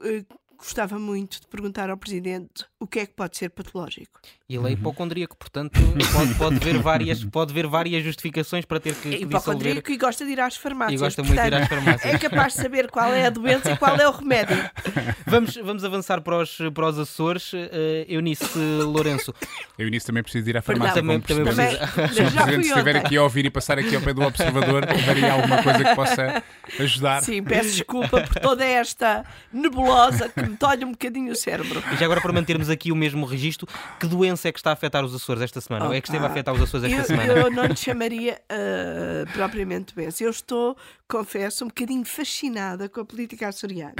gostava 0.64 0.98
muito 0.98 1.40
de 1.40 1.46
perguntar 1.46 1.90
ao 1.90 1.96
Presidente 1.96 2.64
o 2.80 2.86
que 2.86 3.00
é 3.00 3.06
que 3.06 3.12
pode 3.12 3.36
ser 3.36 3.50
patológico. 3.50 4.20
Ele 4.48 4.58
é 4.58 4.60
uhum. 4.60 4.68
hipocondríaco, 4.68 5.36
portanto 5.36 5.80
pode, 6.12 6.34
pode, 6.34 6.58
ver 6.58 6.76
várias, 6.82 7.24
pode 7.24 7.52
ver 7.52 7.66
várias 7.66 8.02
justificações 8.02 8.64
para 8.64 8.78
ter 8.78 8.94
que, 8.94 9.14
é 9.14 9.18
hipocondríaco 9.22 9.90
e 9.90 9.96
gosta 9.96 10.24
de 10.24 10.32
ir 10.32 10.40
às 10.40 10.56
farmácias. 10.56 11.00
E 11.00 11.02
gosta 11.02 11.22
portanto, 11.22 11.40
muito 11.40 11.50
de 11.50 11.56
ir 11.56 11.62
às 11.62 11.68
farmácias. 11.68 12.14
É 12.14 12.18
capaz 12.18 12.54
de 12.54 12.62
saber 12.62 12.90
qual 12.90 13.12
é 13.12 13.26
a 13.26 13.30
doença 13.30 13.72
e 13.72 13.76
qual 13.76 13.96
é 13.96 14.08
o 14.08 14.12
remédio. 14.12 14.56
Vamos, 15.26 15.56
vamos 15.56 15.84
avançar 15.84 16.20
para 16.20 16.38
os, 16.38 16.58
para 16.72 16.86
os 16.86 16.98
Açores. 16.98 17.52
Uh, 17.52 17.66
Eunice 18.06 18.58
Lourenço. 18.84 19.34
Eunice 19.78 20.06
também 20.06 20.22
precisa 20.22 20.48
ir 20.50 20.56
à 20.56 20.62
farmácia. 20.62 21.00
Também, 21.00 21.20
também 21.20 21.44
precisa. 21.44 21.86
Se 22.12 22.22
o 22.22 22.30
Presidente 22.30 22.66
estiver 22.68 22.96
aqui 22.96 23.16
a 23.16 23.22
ouvir 23.22 23.46
e 23.46 23.50
passar 23.50 23.78
aqui 23.78 23.96
ao 23.96 24.02
pé 24.02 24.12
do 24.12 24.22
Observador, 24.22 24.84
haveria 24.88 25.32
alguma 25.32 25.62
coisa 25.62 25.82
que 25.82 25.94
possa 25.94 26.42
ajudar. 26.78 27.22
Sim, 27.22 27.42
peço 27.42 27.70
desculpa 27.70 28.20
por 28.20 28.40
toda 28.40 28.64
esta 28.64 29.24
nebulosa 29.52 30.28
que 30.28 30.42
me 30.42 30.53
tolhe 30.54 30.84
um 30.84 30.92
bocadinho 30.92 31.32
o 31.32 31.36
cérebro. 31.36 31.82
E 31.92 31.96
já 31.96 32.04
agora 32.04 32.20
para 32.20 32.32
mantermos 32.32 32.70
aqui 32.70 32.92
o 32.92 32.96
mesmo 32.96 33.26
registro, 33.26 33.66
que 33.98 34.06
doença 34.06 34.48
é 34.48 34.52
que 34.52 34.58
está 34.58 34.70
a 34.70 34.72
afetar 34.72 35.04
os 35.04 35.14
Açores 35.14 35.42
esta 35.42 35.60
semana? 35.60 35.86
Oh, 35.86 35.88
Ou 35.88 35.94
é 35.94 36.00
que 36.00 36.08
esteve 36.08 36.24
ah, 36.24 36.28
a 36.28 36.30
afetar 36.30 36.54
os 36.54 36.62
Açores 36.62 36.90
esta 36.90 37.00
eu, 37.00 37.04
semana? 37.04 37.32
Eu 37.32 37.50
não 37.50 37.64
lhe 37.64 37.76
chamaria 37.76 38.40
uh, 38.50 39.32
propriamente 39.32 39.94
doença. 39.94 40.22
Eu 40.22 40.30
estou, 40.30 40.76
confesso, 41.08 41.64
um 41.64 41.68
bocadinho 41.68 42.04
fascinada 42.04 42.88
com 42.88 43.00
a 43.00 43.04
política 43.04 43.48
açoriana. 43.48 43.94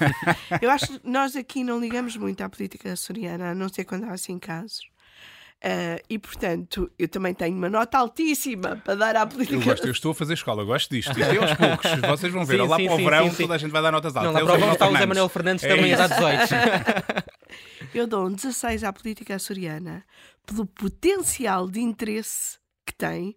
eu 0.60 0.70
acho 0.70 0.86
que 0.86 1.00
nós 1.04 1.36
aqui 1.36 1.64
não 1.64 1.80
ligamos 1.80 2.16
muito 2.16 2.40
à 2.42 2.48
política 2.48 2.92
açoriana, 2.92 3.50
a 3.50 3.54
não 3.54 3.68
ser 3.68 3.84
quando 3.84 4.04
há 4.04 4.12
assim 4.12 4.38
casos. 4.38 4.88
Uh, 5.58 5.98
e 6.08 6.20
portanto, 6.20 6.88
eu 6.96 7.08
também 7.08 7.34
tenho 7.34 7.56
uma 7.56 7.68
nota 7.68 7.98
altíssima 7.98 8.76
para 8.76 8.94
dar 8.94 9.16
à 9.16 9.26
política. 9.26 9.56
Eu 9.56 9.62
gosto, 9.62 9.86
eu 9.86 9.90
estou 9.90 10.12
a 10.12 10.14
fazer 10.14 10.34
escola, 10.34 10.62
eu 10.62 10.66
gosto 10.66 10.88
disto. 10.88 11.10
Isto 11.10 11.20
é 11.20 11.36
aos 11.36 11.54
poucos, 11.58 12.00
vocês 12.08 12.32
vão 12.32 12.44
ver. 12.44 12.60
Sim, 12.60 12.68
lá 12.68 12.76
sim, 12.76 12.86
para 12.86 12.94
o 12.94 12.98
verão, 12.98 13.34
toda 13.34 13.54
a 13.54 13.58
gente 13.58 13.70
vai 13.72 13.82
dar 13.82 13.90
notas 13.90 14.14
altas. 14.16 14.34
Não, 14.34 14.40
lá 14.40 14.56
para 14.56 14.68
o 14.68 14.72
está 14.72 14.88
o 14.88 14.96
Zé 14.96 15.06
Manuel 15.06 15.28
Fernandes 15.28 15.64
é 15.64 15.68
também 15.68 15.92
a 15.94 16.06
dar 16.06 16.08
18. 16.08 16.54
eu 17.92 18.06
dou 18.06 18.26
um 18.26 18.32
16 18.32 18.84
à 18.84 18.92
política 18.92 19.34
açoriana 19.34 20.04
pelo 20.46 20.64
potencial 20.64 21.68
de 21.68 21.80
interesse 21.80 22.58
que 22.86 22.94
tem 22.94 23.36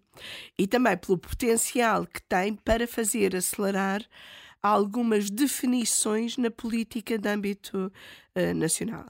e 0.57 0.67
também 0.67 0.95
pelo 0.97 1.17
potencial 1.17 2.05
que 2.05 2.21
tem 2.21 2.53
para 2.53 2.87
fazer 2.87 3.35
acelerar 3.35 4.05
algumas 4.61 5.31
definições 5.31 6.37
na 6.37 6.51
política 6.51 7.17
de 7.17 7.27
âmbito 7.27 7.91
uh, 8.37 8.53
nacional. 8.53 9.07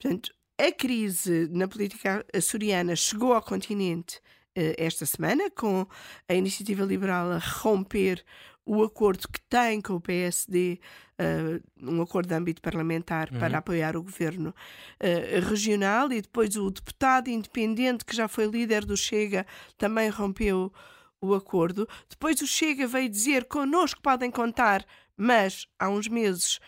Portanto, 0.00 0.32
a 0.58 0.72
crise 0.72 1.48
na 1.50 1.66
política 1.66 2.24
açoriana 2.32 2.94
chegou 2.94 3.32
ao 3.32 3.42
continente 3.42 4.18
uh, 4.56 4.74
esta 4.78 5.04
semana, 5.04 5.50
com 5.50 5.86
a 6.28 6.34
iniciativa 6.34 6.84
liberal 6.84 7.32
a 7.32 7.38
romper 7.38 8.24
o 8.66 8.82
acordo 8.82 9.28
que 9.28 9.40
tem 9.42 9.80
com 9.80 9.94
o 9.94 10.00
PSD, 10.00 10.80
uh, 11.18 11.22
eh, 11.22 11.60
um 11.82 12.00
acordo 12.00 12.28
de 12.28 12.34
âmbito 12.34 12.62
parlamentar 12.62 13.30
uhum. 13.30 13.38
para 13.38 13.58
apoiar 13.58 13.94
o 13.94 14.02
governo 14.02 14.50
uh, 14.50 15.48
regional, 15.50 16.10
e 16.10 16.22
depois 16.22 16.56
o 16.56 16.70
deputado 16.70 17.28
independente, 17.28 18.06
que 18.06 18.16
já 18.16 18.26
foi 18.26 18.46
líder 18.46 18.86
do 18.86 18.96
Chega, 18.96 19.46
também 19.76 20.08
rompeu 20.08 20.72
o 21.20 21.34
acordo. 21.34 21.86
Depois 22.08 22.40
o 22.40 22.46
Chega 22.46 22.86
veio 22.86 23.10
dizer: 23.10 23.44
connosco 23.44 24.00
podem 24.00 24.30
contar, 24.30 24.82
mas 25.14 25.66
há 25.78 25.90
uns 25.90 26.08
meses 26.08 26.58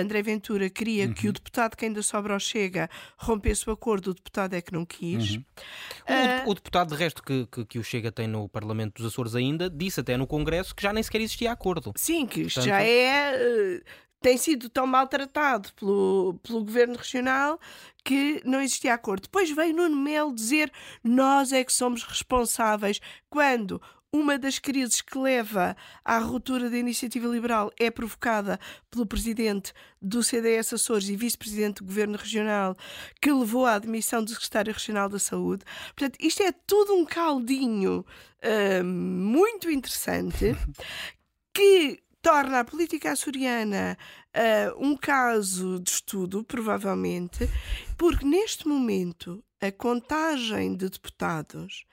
André 0.00 0.22
Ventura 0.22 0.68
queria 0.70 1.06
uhum. 1.06 1.12
que 1.12 1.28
o 1.28 1.32
deputado 1.32 1.76
que 1.76 1.84
ainda 1.84 2.02
sobra 2.02 2.34
ao 2.34 2.40
Chega 2.40 2.88
rompesse 3.16 3.68
o 3.68 3.72
acordo, 3.72 4.10
o 4.10 4.14
deputado 4.14 4.54
é 4.54 4.60
que 4.60 4.72
não 4.72 4.84
quis. 4.84 5.32
Uhum. 5.32 5.44
Uh... 6.08 6.48
O, 6.48 6.50
o, 6.50 6.54
deputado, 6.54 6.94
de 6.94 6.96
resto, 6.96 7.22
que, 7.22 7.46
que, 7.46 7.64
que, 7.64 7.78
o 7.78 7.84
Chega 7.84 8.10
tem 8.12 8.26
no 8.26 8.48
Parlamento 8.48 9.02
dos 9.02 9.12
Açores 9.12 9.34
ainda, 9.34 9.68
disse 9.68 10.00
até 10.00 10.16
no 10.16 10.26
Congresso 10.26 10.74
que 10.74 10.82
já 10.82 10.92
nem 10.92 11.02
sequer 11.02 11.20
existia 11.20 11.52
acordo. 11.52 11.92
Sim, 11.96 12.26
que 12.26 12.42
isto 12.42 12.54
Portanto... 12.54 12.70
já 12.70 12.82
é. 12.82 13.32
Uh, 13.36 14.08
tem 14.20 14.36
sido 14.36 14.68
tão 14.68 14.86
maltratado 14.86 15.72
pelo, 15.74 16.38
pelo 16.42 16.64
governo 16.64 16.96
regional 16.96 17.58
que 18.04 18.42
não 18.44 18.60
existia 18.60 18.94
acordo. 18.94 19.22
Depois 19.22 19.50
veio 19.50 19.74
Nuno 19.74 19.96
Melo 19.96 20.34
dizer 20.34 20.72
nós 21.04 21.52
é 21.52 21.62
que 21.62 21.72
somos 21.72 22.02
responsáveis 22.02 23.00
quando 23.30 23.80
uma 24.12 24.38
das 24.38 24.58
crises 24.58 25.00
que 25.00 25.18
leva 25.18 25.76
à 26.04 26.18
ruptura 26.18 26.70
da 26.70 26.78
iniciativa 26.78 27.28
liberal 27.28 27.70
é 27.78 27.90
provocada 27.90 28.58
pelo 28.90 29.06
presidente 29.06 29.72
do 30.00 30.22
CDS 30.22 30.72
Açores 30.72 31.08
e 31.08 31.16
vice-presidente 31.16 31.78
do 31.78 31.84
governo 31.84 32.16
regional, 32.16 32.76
que 33.20 33.30
levou 33.30 33.66
à 33.66 33.74
admissão 33.74 34.24
do 34.24 34.30
secretário 34.30 34.72
regional 34.72 35.08
da 35.08 35.18
Saúde. 35.18 35.64
Portanto, 35.94 36.16
isto 36.20 36.42
é 36.42 36.52
tudo 36.66 36.94
um 36.94 37.04
caldinho 37.04 38.04
uh, 38.42 38.84
muito 38.84 39.70
interessante 39.70 40.56
que 41.52 42.02
torna 42.22 42.60
a 42.60 42.64
política 42.64 43.12
açoriana 43.12 43.96
uh, 44.34 44.84
um 44.84 44.96
caso 44.96 45.78
de 45.80 45.90
estudo, 45.90 46.42
provavelmente, 46.44 47.48
porque 47.96 48.24
neste 48.24 48.66
momento 48.66 49.44
a 49.60 49.70
contagem 49.72 50.76
de 50.76 50.88
deputados 50.88 51.84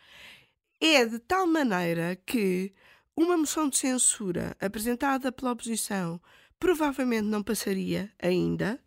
é 0.94 1.06
de 1.06 1.20
tal 1.20 1.48
maneira 1.48 2.16
que 2.16 2.74
uma 3.16 3.38
moção 3.38 3.70
de 3.70 3.78
censura 3.78 4.56
apresentada 4.60 5.32
pela 5.32 5.52
oposição 5.52 6.20
provavelmente 6.60 7.24
não 7.24 7.42
passaria 7.42 8.12
ainda, 8.22 8.80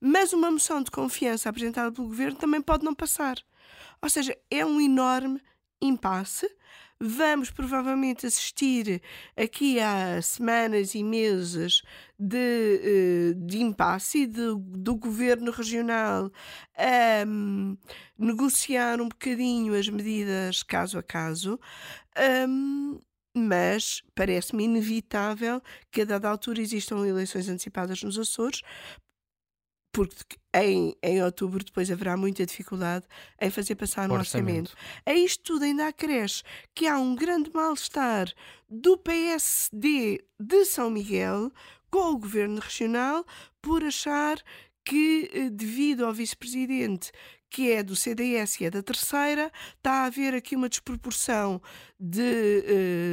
mas 0.00 0.32
uma 0.32 0.50
moção 0.50 0.82
de 0.82 0.90
confiança 0.90 1.48
apresentada 1.48 1.92
pelo 1.92 2.08
governo 2.08 2.38
também 2.38 2.60
pode 2.60 2.84
não 2.84 2.94
passar. 2.94 3.36
Ou 4.02 4.08
seja, 4.08 4.36
é 4.50 4.64
um 4.64 4.80
enorme 4.80 5.40
impasse. 5.80 6.48
Vamos 7.00 7.50
provavelmente 7.50 8.26
assistir 8.26 9.00
aqui 9.36 9.78
a 9.80 10.20
semanas 10.20 10.94
e 10.94 11.04
meses 11.04 11.82
de, 12.18 12.36
eh, 12.36 13.34
de 13.36 13.62
impasse 13.62 14.26
de, 14.26 14.54
do 14.56 14.96
governo 14.96 15.52
regional 15.52 16.30
a 16.76 17.24
um, 17.26 17.76
negociar 18.18 19.00
um 19.00 19.08
bocadinho 19.08 19.74
as 19.74 19.88
medidas 19.88 20.62
caso 20.62 20.98
a 20.98 21.02
caso. 21.02 21.58
Um, 22.48 23.00
mas 23.34 24.02
parece-me 24.14 24.64
inevitável 24.64 25.62
que 25.92 26.00
a 26.00 26.04
dada 26.04 26.28
altura 26.28 26.60
existam 26.60 27.06
eleições 27.06 27.48
antecipadas 27.48 28.02
nos 28.02 28.18
Açores, 28.18 28.62
porque 29.92 30.36
em, 30.54 30.94
em 31.02 31.22
outubro 31.22 31.64
depois 31.64 31.90
haverá 31.90 32.16
muita 32.16 32.44
dificuldade 32.44 33.06
em 33.40 33.50
fazer 33.50 33.74
passar 33.74 34.08
no 34.08 34.14
orçamento. 34.14 34.72
orçamento. 34.72 35.02
A 35.06 35.14
isto 35.14 35.42
tudo 35.44 35.64
ainda 35.64 35.88
acresce 35.88 36.42
que 36.74 36.86
há 36.86 36.98
um 36.98 37.14
grande 37.14 37.50
mal-estar 37.52 38.32
do 38.68 38.96
PSD 38.98 40.24
de 40.38 40.64
São 40.64 40.90
Miguel 40.90 41.50
com 41.90 42.12
o 42.12 42.18
governo 42.18 42.60
regional 42.60 43.24
por 43.62 43.82
achar 43.84 44.38
que, 44.84 45.30
eh, 45.32 45.50
devido 45.50 46.04
ao 46.04 46.12
vice-presidente 46.14 47.10
que 47.50 47.72
é 47.72 47.82
do 47.82 47.96
CDS 47.96 48.60
e 48.60 48.66
é 48.66 48.70
da 48.70 48.82
terceira, 48.82 49.50
está 49.76 50.02
a 50.02 50.04
haver 50.04 50.34
aqui 50.34 50.54
uma 50.54 50.68
desproporção 50.68 51.60
de 51.98 52.20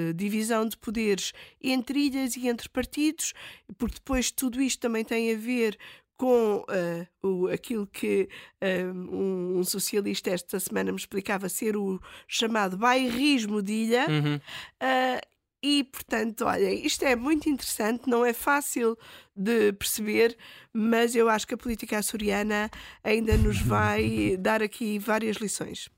uh, 0.10 0.14
divisão 0.14 0.68
de 0.68 0.78
poderes 0.78 1.32
entre 1.62 2.00
ilhas 2.00 2.36
e 2.36 2.48
entre 2.48 2.68
partidos, 2.70 3.34
porque 3.78 3.96
depois 3.96 4.32
tudo 4.32 4.62
isto 4.62 4.80
também 4.82 5.04
tem 5.04 5.34
a 5.34 5.38
ver 5.38 5.78
com 6.18 6.58
uh, 6.58 7.28
o, 7.28 7.48
aquilo 7.48 7.86
que 7.88 8.30
uh, 8.62 8.92
um, 8.92 9.60
um, 9.60 9.64
socialista 9.64 10.30
esta 10.30 10.60
semana 10.60 10.92
me 10.92 10.98
explicava 10.98 11.50
ser 11.50 11.76
o 11.76 12.00
chamado 12.28 12.78
bairrismo 12.78 13.62
de 13.62 13.74
ilha. 13.74 14.06
Uhum. 14.10 14.36
Uh, 14.36 15.36
e, 15.62 15.84
portanto, 15.84 16.46
olha, 16.46 16.72
isto 16.72 17.04
é 17.04 17.16
muito 17.16 17.50
interessante, 17.50 18.08
não 18.08 18.24
é 18.24 18.34
fácil 18.34 18.96
de 19.36 19.74
perceber, 19.74 20.38
mas 20.72 21.16
eu 21.16 21.28
acho 21.28 21.48
que 21.48 21.56
a 21.56 21.58
política 21.58 21.98
açoriana 21.98 22.70
ainda 23.04 23.36
nos 23.36 23.60
vai 23.60 24.38
dar 24.40 24.62
aqui 24.62 25.00
várias 25.00 25.38
lições. 25.38 25.90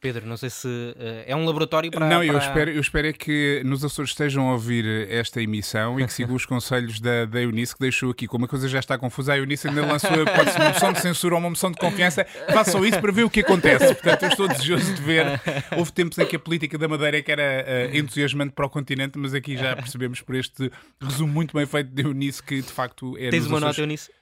Pedro, 0.00 0.26
não 0.26 0.36
sei 0.36 0.48
se 0.48 0.68
uh, 0.68 1.24
é 1.26 1.34
um 1.34 1.44
laboratório 1.44 1.90
para. 1.90 2.08
Não, 2.08 2.18
para... 2.18 2.26
eu 2.26 2.38
espero, 2.38 2.70
eu 2.70 2.80
espero 2.80 3.08
é 3.08 3.12
que 3.12 3.62
nos 3.64 3.84
Açores 3.84 4.12
estejam 4.12 4.48
a 4.48 4.52
ouvir 4.52 4.84
esta 5.10 5.42
emissão 5.42 5.98
e 5.98 6.06
que 6.06 6.12
sigam 6.12 6.36
os 6.36 6.46
conselhos 6.46 7.00
da, 7.00 7.24
da 7.24 7.40
Eunice, 7.40 7.74
que 7.74 7.80
deixou 7.80 8.10
aqui. 8.12 8.28
Como 8.28 8.44
a 8.44 8.48
coisa 8.48 8.68
já 8.68 8.78
está 8.78 8.96
confusa, 8.96 9.32
a 9.32 9.38
Eunice 9.38 9.66
ainda 9.66 9.84
lançou 9.84 10.24
pode 10.36 10.52
ser 10.52 10.60
uma 10.60 10.68
moção 10.68 10.92
de 10.92 11.00
censura 11.00 11.34
ou 11.34 11.40
uma 11.40 11.50
moção 11.50 11.72
de 11.72 11.78
confiança. 11.78 12.24
Façam 12.52 12.84
isso 12.84 13.00
para 13.00 13.10
ver 13.10 13.24
o 13.24 13.30
que 13.30 13.40
acontece. 13.40 13.92
Portanto, 13.94 14.22
eu 14.22 14.28
estou 14.28 14.48
desejoso 14.48 14.94
de 14.94 15.02
ver. 15.02 15.40
Houve 15.76 15.92
tempos 15.92 16.16
em 16.18 16.26
que 16.26 16.36
a 16.36 16.38
política 16.38 16.78
da 16.78 16.86
Madeira 16.86 17.18
é 17.18 17.22
que 17.22 17.32
era 17.32 17.64
uh, 17.66 17.96
entusiasmante 17.96 18.52
para 18.52 18.66
o 18.66 18.70
continente, 18.70 19.18
mas 19.18 19.34
aqui 19.34 19.56
já 19.56 19.74
percebemos 19.74 20.20
por 20.20 20.36
este 20.36 20.70
resumo 21.00 21.32
muito 21.32 21.56
bem 21.56 21.66
feito 21.66 21.90
de 21.90 22.02
Eunice 22.02 22.40
que 22.40 22.62
de 22.62 22.70
facto 22.70 23.16
é. 23.18 23.30
Tens 23.30 23.46
uma 23.46 23.58
Açores... 23.58 23.62
nota, 23.62 23.80
Eunice? 23.80 24.17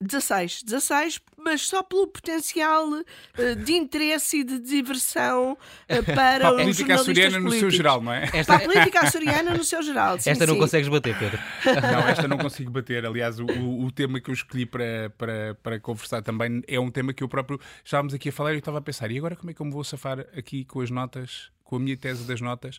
16, 0.00 0.62
16, 0.62 1.20
mas 1.36 1.62
só 1.62 1.82
pelo 1.82 2.06
potencial 2.06 2.88
uh, 2.88 3.56
de 3.64 3.72
interesse 3.72 4.38
e 4.38 4.44
de 4.44 4.60
diversão 4.60 5.52
uh, 5.54 5.56
para, 6.06 6.14
para 6.14 6.48
a 6.50 6.52
política 6.52 6.94
açoriana 6.94 7.40
no 7.40 7.50
seu 7.50 7.68
geral, 7.68 8.00
não 8.00 8.12
é? 8.12 8.30
Esta... 8.32 8.44
Para 8.44 8.56
a 8.56 8.60
política 8.60 9.00
açoriana 9.00 9.54
no 9.54 9.64
seu 9.64 9.82
geral. 9.82 10.20
Sim, 10.20 10.30
esta 10.30 10.46
não 10.46 10.54
sim. 10.54 10.60
consegues 10.60 10.88
bater, 10.88 11.18
Pedro. 11.18 11.38
Não, 11.88 12.08
esta 12.08 12.28
não 12.28 12.38
consigo 12.38 12.70
bater. 12.70 13.04
Aliás, 13.04 13.40
o, 13.40 13.46
o, 13.46 13.90
tema 13.90 14.20
que 14.20 14.30
eu 14.30 14.34
escolhi 14.34 14.66
para, 14.66 15.10
para, 15.16 15.54
para 15.62 15.80
conversar 15.80 16.22
também 16.22 16.62
é 16.66 16.78
um 16.78 16.90
tema 16.90 17.12
que 17.12 17.22
eu 17.22 17.28
próprio 17.28 17.60
estávamos 17.84 18.14
aqui 18.14 18.28
a 18.28 18.32
falar 18.32 18.52
e 18.52 18.54
eu 18.54 18.58
estava 18.58 18.78
a 18.78 18.80
pensar, 18.80 19.10
e 19.10 19.18
agora 19.18 19.34
como 19.34 19.50
é 19.50 19.54
que 19.54 19.60
eu 19.60 19.66
me 19.66 19.72
vou 19.72 19.82
safar 19.84 20.20
aqui 20.36 20.64
com 20.64 20.80
as 20.80 20.90
notas, 20.90 21.50
com 21.64 21.76
a 21.76 21.78
minha 21.78 21.96
tese 21.96 22.24
das 22.24 22.40
notas, 22.40 22.78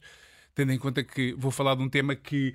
tendo 0.55 0.71
em 0.71 0.77
conta 0.77 1.03
que 1.03 1.33
vou 1.37 1.51
falar 1.51 1.75
de 1.75 1.83
um 1.83 1.89
tema 1.89 2.15
que 2.15 2.53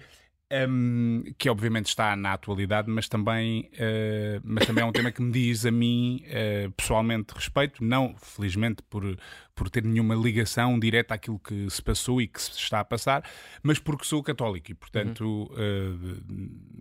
um, 0.52 1.24
que 1.38 1.48
obviamente 1.48 1.86
está 1.86 2.14
na 2.14 2.32
atualidade, 2.32 2.90
mas 2.90 3.08
também, 3.08 3.70
uh, 3.74 4.40
mas 4.44 4.66
também 4.66 4.82
é 4.82 4.86
um 4.86 4.92
tema 4.92 5.10
que 5.10 5.22
me 5.22 5.32
diz 5.32 5.64
a 5.64 5.70
mim 5.70 6.22
uh, 6.26 6.70
pessoalmente 6.72 7.34
respeito, 7.34 7.82
não 7.82 8.14
felizmente 8.16 8.82
por, 8.88 9.18
por 9.54 9.70
ter 9.70 9.84
nenhuma 9.84 10.14
ligação 10.14 10.78
direta 10.78 11.14
àquilo 11.14 11.38
que 11.38 11.68
se 11.70 11.82
passou 11.82 12.20
e 12.20 12.26
que 12.26 12.40
se 12.40 12.50
está 12.52 12.80
a 12.80 12.84
passar, 12.84 13.24
mas 13.62 13.78
porque 13.78 14.04
sou 14.04 14.22
católico 14.22 14.70
e, 14.70 14.74
portanto, 14.74 15.24
uhum. 15.24 15.44
uh, 15.44 16.24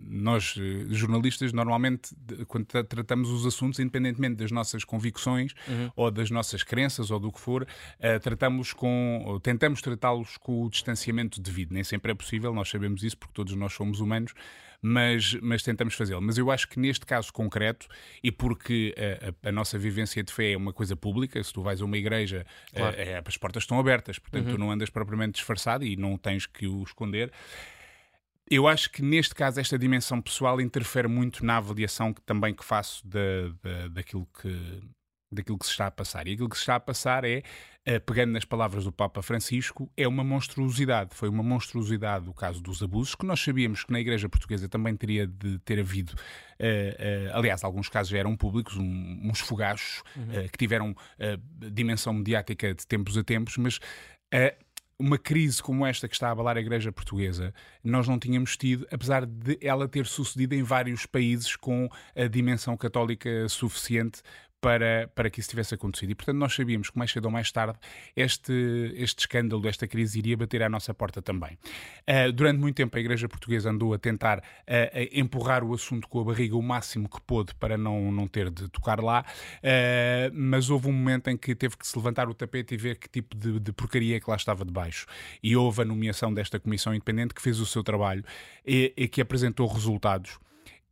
nós 0.06 0.54
jornalistas 0.88 1.52
normalmente, 1.52 2.14
quando 2.48 2.66
tratamos 2.66 3.30
os 3.30 3.46
assuntos, 3.46 3.78
independentemente 3.78 4.36
das 4.36 4.50
nossas 4.50 4.84
convicções 4.84 5.52
uhum. 5.68 5.90
ou 5.96 6.10
das 6.10 6.30
nossas 6.30 6.62
crenças 6.62 7.10
ou 7.10 7.18
do 7.18 7.32
que 7.32 7.40
for, 7.40 7.66
tratamos 8.22 8.72
com, 8.72 9.38
tentamos 9.42 9.80
tratá-los 9.80 10.36
com 10.36 10.64
o 10.64 10.70
distanciamento 10.70 11.40
devido. 11.40 11.72
Nem 11.72 11.84
sempre 11.84 12.12
é 12.12 12.14
possível, 12.14 12.52
nós 12.52 12.68
sabemos 12.68 13.02
isso 13.02 13.16
porque 13.16 13.34
todos 13.34 13.54
nós 13.54 13.72
somos 13.72 14.00
humanos, 14.00 14.34
mas, 14.86 15.32
mas 15.40 15.62
tentamos 15.62 15.94
fazê-lo. 15.94 16.20
Mas 16.20 16.36
eu 16.36 16.50
acho 16.50 16.68
que 16.68 16.78
neste 16.78 17.06
caso 17.06 17.32
concreto, 17.32 17.88
e 18.22 18.30
porque 18.30 18.94
a, 18.98 19.46
a, 19.46 19.48
a, 19.48 19.52
nossa 19.52 19.78
vivência 19.78 20.22
de 20.22 20.30
fé 20.30 20.52
é 20.52 20.56
uma 20.58 20.74
coisa 20.74 20.94
pública, 20.94 21.42
se 21.42 21.50
tu 21.50 21.62
vais 21.62 21.80
a 21.80 21.84
uma 21.86 21.96
igreja, 21.96 22.44
claro. 22.74 22.94
é, 22.94 23.22
as 23.26 23.36
portas 23.38 23.62
estão 23.62 23.78
abertas, 23.78 24.18
portanto 24.18 24.48
uhum. 24.48 24.52
tu 24.52 24.58
não 24.58 24.70
andas 24.70 24.90
propriamente 24.90 25.36
disfarçado 25.36 25.86
e 25.86 25.96
não 25.96 26.18
tens 26.18 26.44
que 26.44 26.66
o 26.66 26.82
esconder. 26.82 27.32
Eu 28.50 28.68
acho 28.68 28.90
que 28.90 29.00
neste 29.00 29.34
caso 29.34 29.58
esta 29.58 29.78
dimensão 29.78 30.20
pessoal 30.20 30.60
interfere 30.60 31.08
muito 31.08 31.46
na 31.46 31.56
avaliação 31.56 32.12
que 32.12 32.20
também 32.20 32.52
que 32.52 32.62
faço 32.62 33.08
da, 33.08 33.48
da, 33.62 33.88
daquilo 33.88 34.28
que 34.38 34.82
daquilo 35.34 35.58
que 35.58 35.66
se 35.66 35.72
está 35.72 35.86
a 35.86 35.90
passar. 35.90 36.26
E 36.26 36.32
aquilo 36.32 36.48
que 36.48 36.56
se 36.56 36.62
está 36.62 36.76
a 36.76 36.80
passar 36.80 37.24
é, 37.24 37.42
uh, 37.88 38.00
pegando 38.06 38.32
nas 38.32 38.44
palavras 38.44 38.84
do 38.84 38.92
Papa 38.92 39.22
Francisco, 39.22 39.90
é 39.96 40.06
uma 40.06 40.24
monstruosidade. 40.24 41.14
Foi 41.14 41.28
uma 41.28 41.42
monstruosidade 41.42 42.28
o 42.28 42.34
caso 42.34 42.60
dos 42.62 42.82
abusos, 42.82 43.14
que 43.14 43.26
nós 43.26 43.40
sabíamos 43.40 43.84
que 43.84 43.92
na 43.92 44.00
Igreja 44.00 44.28
Portuguesa 44.28 44.68
também 44.68 44.96
teria 44.96 45.26
de 45.26 45.58
ter 45.60 45.80
havido. 45.80 46.12
Uh, 46.12 47.32
uh, 47.32 47.36
aliás, 47.36 47.64
alguns 47.64 47.88
casos 47.88 48.10
já 48.10 48.18
eram 48.18 48.36
públicos, 48.36 48.76
um, 48.76 49.20
uns 49.24 49.40
fogachos 49.40 50.02
uhum. 50.16 50.48
que 50.48 50.58
tiveram 50.58 50.94
dimensão 51.72 52.12
mediática 52.12 52.74
de 52.74 52.86
tempos 52.86 53.16
a 53.16 53.24
tempos, 53.24 53.56
mas 53.56 53.80
uma 54.98 55.18
crise 55.18 55.62
como 55.62 55.84
esta 55.84 56.08
que 56.08 56.14
está 56.14 56.28
a 56.28 56.30
abalar 56.30 56.56
a 56.56 56.60
Igreja 56.60 56.92
Portuguesa, 56.92 57.52
nós 57.82 58.06
não 58.06 58.18
tínhamos 58.18 58.56
tido, 58.56 58.86
apesar 58.90 59.26
de 59.26 59.58
ela 59.60 59.88
ter 59.88 60.06
sucedido 60.06 60.54
em 60.54 60.62
vários 60.62 61.04
países 61.04 61.56
com 61.56 61.88
a 62.14 62.26
dimensão 62.26 62.76
católica 62.76 63.48
suficiente 63.48 64.22
para, 64.64 65.10
para 65.14 65.28
que 65.28 65.40
isso 65.40 65.50
tivesse 65.50 65.74
acontecido. 65.74 66.12
E, 66.12 66.14
portanto, 66.14 66.38
nós 66.38 66.54
sabíamos 66.54 66.88
que 66.88 66.96
mais 66.96 67.12
cedo 67.12 67.26
ou 67.26 67.30
mais 67.30 67.52
tarde 67.52 67.78
este, 68.16 68.94
este 68.96 69.20
escândalo, 69.20 69.68
esta 69.68 69.86
crise 69.86 70.18
iria 70.18 70.38
bater 70.38 70.62
à 70.62 70.70
nossa 70.70 70.94
porta 70.94 71.20
também. 71.20 71.58
Uh, 72.08 72.32
durante 72.32 72.58
muito 72.58 72.74
tempo 72.74 72.96
a 72.96 73.00
Igreja 73.00 73.28
Portuguesa 73.28 73.68
andou 73.68 73.92
a 73.92 73.98
tentar 73.98 74.38
uh, 74.38 74.42
a 74.66 75.20
empurrar 75.20 75.62
o 75.62 75.74
assunto 75.74 76.08
com 76.08 76.18
a 76.18 76.24
barriga 76.24 76.56
o 76.56 76.62
máximo 76.62 77.10
que 77.10 77.20
pôde 77.20 77.54
para 77.56 77.76
não, 77.76 78.10
não 78.10 78.26
ter 78.26 78.48
de 78.48 78.66
tocar 78.70 79.02
lá, 79.02 79.26
uh, 79.58 80.32
mas 80.32 80.70
houve 80.70 80.88
um 80.88 80.92
momento 80.92 81.28
em 81.28 81.36
que 81.36 81.54
teve 81.54 81.76
que 81.76 81.86
se 81.86 81.94
levantar 81.98 82.26
o 82.30 82.32
tapete 82.32 82.72
e 82.72 82.78
ver 82.78 82.96
que 82.96 83.06
tipo 83.06 83.36
de, 83.36 83.60
de 83.60 83.70
porcaria 83.70 84.16
é 84.16 84.20
que 84.20 84.30
lá 84.30 84.36
estava 84.36 84.64
debaixo. 84.64 85.04
E 85.42 85.54
houve 85.54 85.82
a 85.82 85.84
nomeação 85.84 86.32
desta 86.32 86.58
Comissão 86.58 86.94
Independente 86.94 87.34
que 87.34 87.42
fez 87.42 87.60
o 87.60 87.66
seu 87.66 87.84
trabalho 87.84 88.24
e, 88.66 88.94
e 88.96 89.08
que 89.08 89.20
apresentou 89.20 89.66
resultados. 89.66 90.38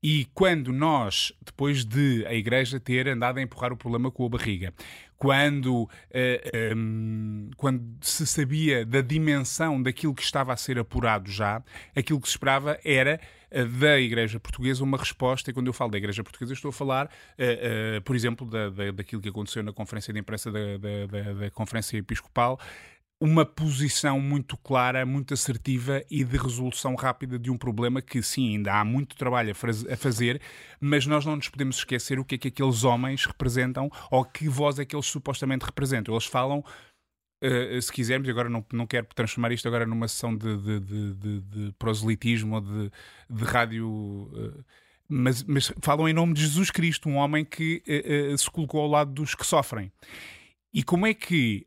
E 0.03 0.27
quando 0.35 0.73
nós, 0.73 1.33
depois 1.45 1.85
de 1.85 2.27
a 2.27 2.35
Igreja 2.35 2.81
ter 2.81 3.07
andado 3.07 3.39
a 3.39 3.43
empurrar 3.43 3.73
o 3.73 3.77
problema 3.77 4.11
com 4.11 4.27
a 4.27 4.29
barriga, 4.29 4.75
quando, 5.17 5.85
uh, 5.85 5.89
eh, 6.11 6.73
um, 6.75 7.47
ehm, 7.47 7.51
quando 7.57 7.85
se 8.01 8.27
sabia 8.27 8.85
da 8.85 9.01
dimensão 9.01 9.81
daquilo 9.81 10.13
que 10.13 10.23
estava 10.23 10.53
a 10.53 10.57
ser 10.57 10.81
apurado 10.81 11.31
já, 11.31 11.63
aquilo 11.95 12.21
que 12.21 12.27
se 12.27 12.33
esperava 12.33 12.77
era 12.85 13.21
uh, 13.53 13.65
da 13.79 14.01
Igreja 14.01 14.41
Portuguesa 14.41 14.83
uma 14.83 14.99
resposta, 14.99 15.49
e 15.49 15.55
quando 15.55 15.69
eu 15.69 15.73
falo 15.73 15.93
da 15.93 15.99
Igreja 15.99 16.25
Portuguesa 16.25 16.53
estou 16.53 16.71
a 16.71 16.73
falar, 16.73 17.07
uh, 17.07 18.03
por 18.03 18.17
exemplo, 18.17 18.45
da, 18.45 18.69
da, 18.71 18.91
daquilo 18.91 19.23
que 19.23 19.29
aconteceu 19.29 19.63
na 19.63 19.73
conferência 19.73 20.13
de 20.13 20.19
imprensa 20.19 20.51
da, 20.51 20.59
da, 20.77 21.33
da 21.35 21.51
Conferência 21.53 21.97
Episcopal, 21.97 22.59
uma 23.23 23.47
posição 23.47 24.19
muito 24.19 24.57
clara, 24.57 25.07
muito 25.07 25.33
assertiva 25.33 26.03
e 26.11 26.25
de 26.25 26.37
resolução 26.37 26.97
rápida 26.97 27.39
de 27.39 27.53
um 27.53 27.57
problema 27.57 28.03
que, 28.03 28.21
sim, 28.21 28.57
ainda 28.57 28.75
há 28.75 28.85
muito 28.85 29.15
trabalho 29.15 29.53
a 29.53 29.97
fazer, 29.97 30.43
mas 30.81 31.07
nós 31.07 31.25
não 31.25 31.37
nos 31.37 31.49
podemos 31.49 31.77
esquecer 31.77 32.19
o 32.19 32.25
que 32.25 32.35
é 32.35 32.39
que 32.39 32.49
aqueles 32.49 32.83
homens 32.83 33.25
representam 33.25 33.89
ou 34.11 34.25
que 34.25 34.49
voz 34.49 34.81
é 34.81 34.85
que 34.85 34.97
eles 34.97 35.07
supostamente 35.07 35.65
representam. 35.65 36.13
Eles 36.13 36.27
falam. 36.27 36.65
Uh, 37.45 37.81
se 37.81 37.93
quisermos, 37.93 38.29
agora 38.29 38.49
não, 38.49 38.65
não 38.73 38.89
quero 38.89 39.07
transformar 39.15 39.53
isto 39.53 39.69
agora 39.69 39.87
numa 39.87 40.09
sessão 40.09 40.37
de, 40.37 40.57
de, 40.57 40.81
de, 40.81 41.41
de, 41.41 41.73
proselitismo 41.79 42.57
ou 42.57 42.61
de, 42.61 42.91
de 43.31 43.45
rádio, 43.45 43.89
uh, 43.89 44.65
mas, 45.09 45.45
mas, 45.45 45.73
falam 45.81 46.09
em 46.09 46.13
nome 46.13 46.35
de 46.35 46.41
Jesus 46.41 46.73
Cristo, 46.73 47.09
um 47.09 47.17
homem 47.17 47.45
que 47.45 47.83
uh, 47.87 48.37
se 48.37 48.51
colocou 48.51 48.81
ao 48.81 48.89
lado 48.89 49.13
dos 49.13 49.35
que 49.35 49.47
sofrem. 49.47 49.93
E 50.73 50.83
como 50.83 51.07
é 51.07 51.15
que 51.15 51.67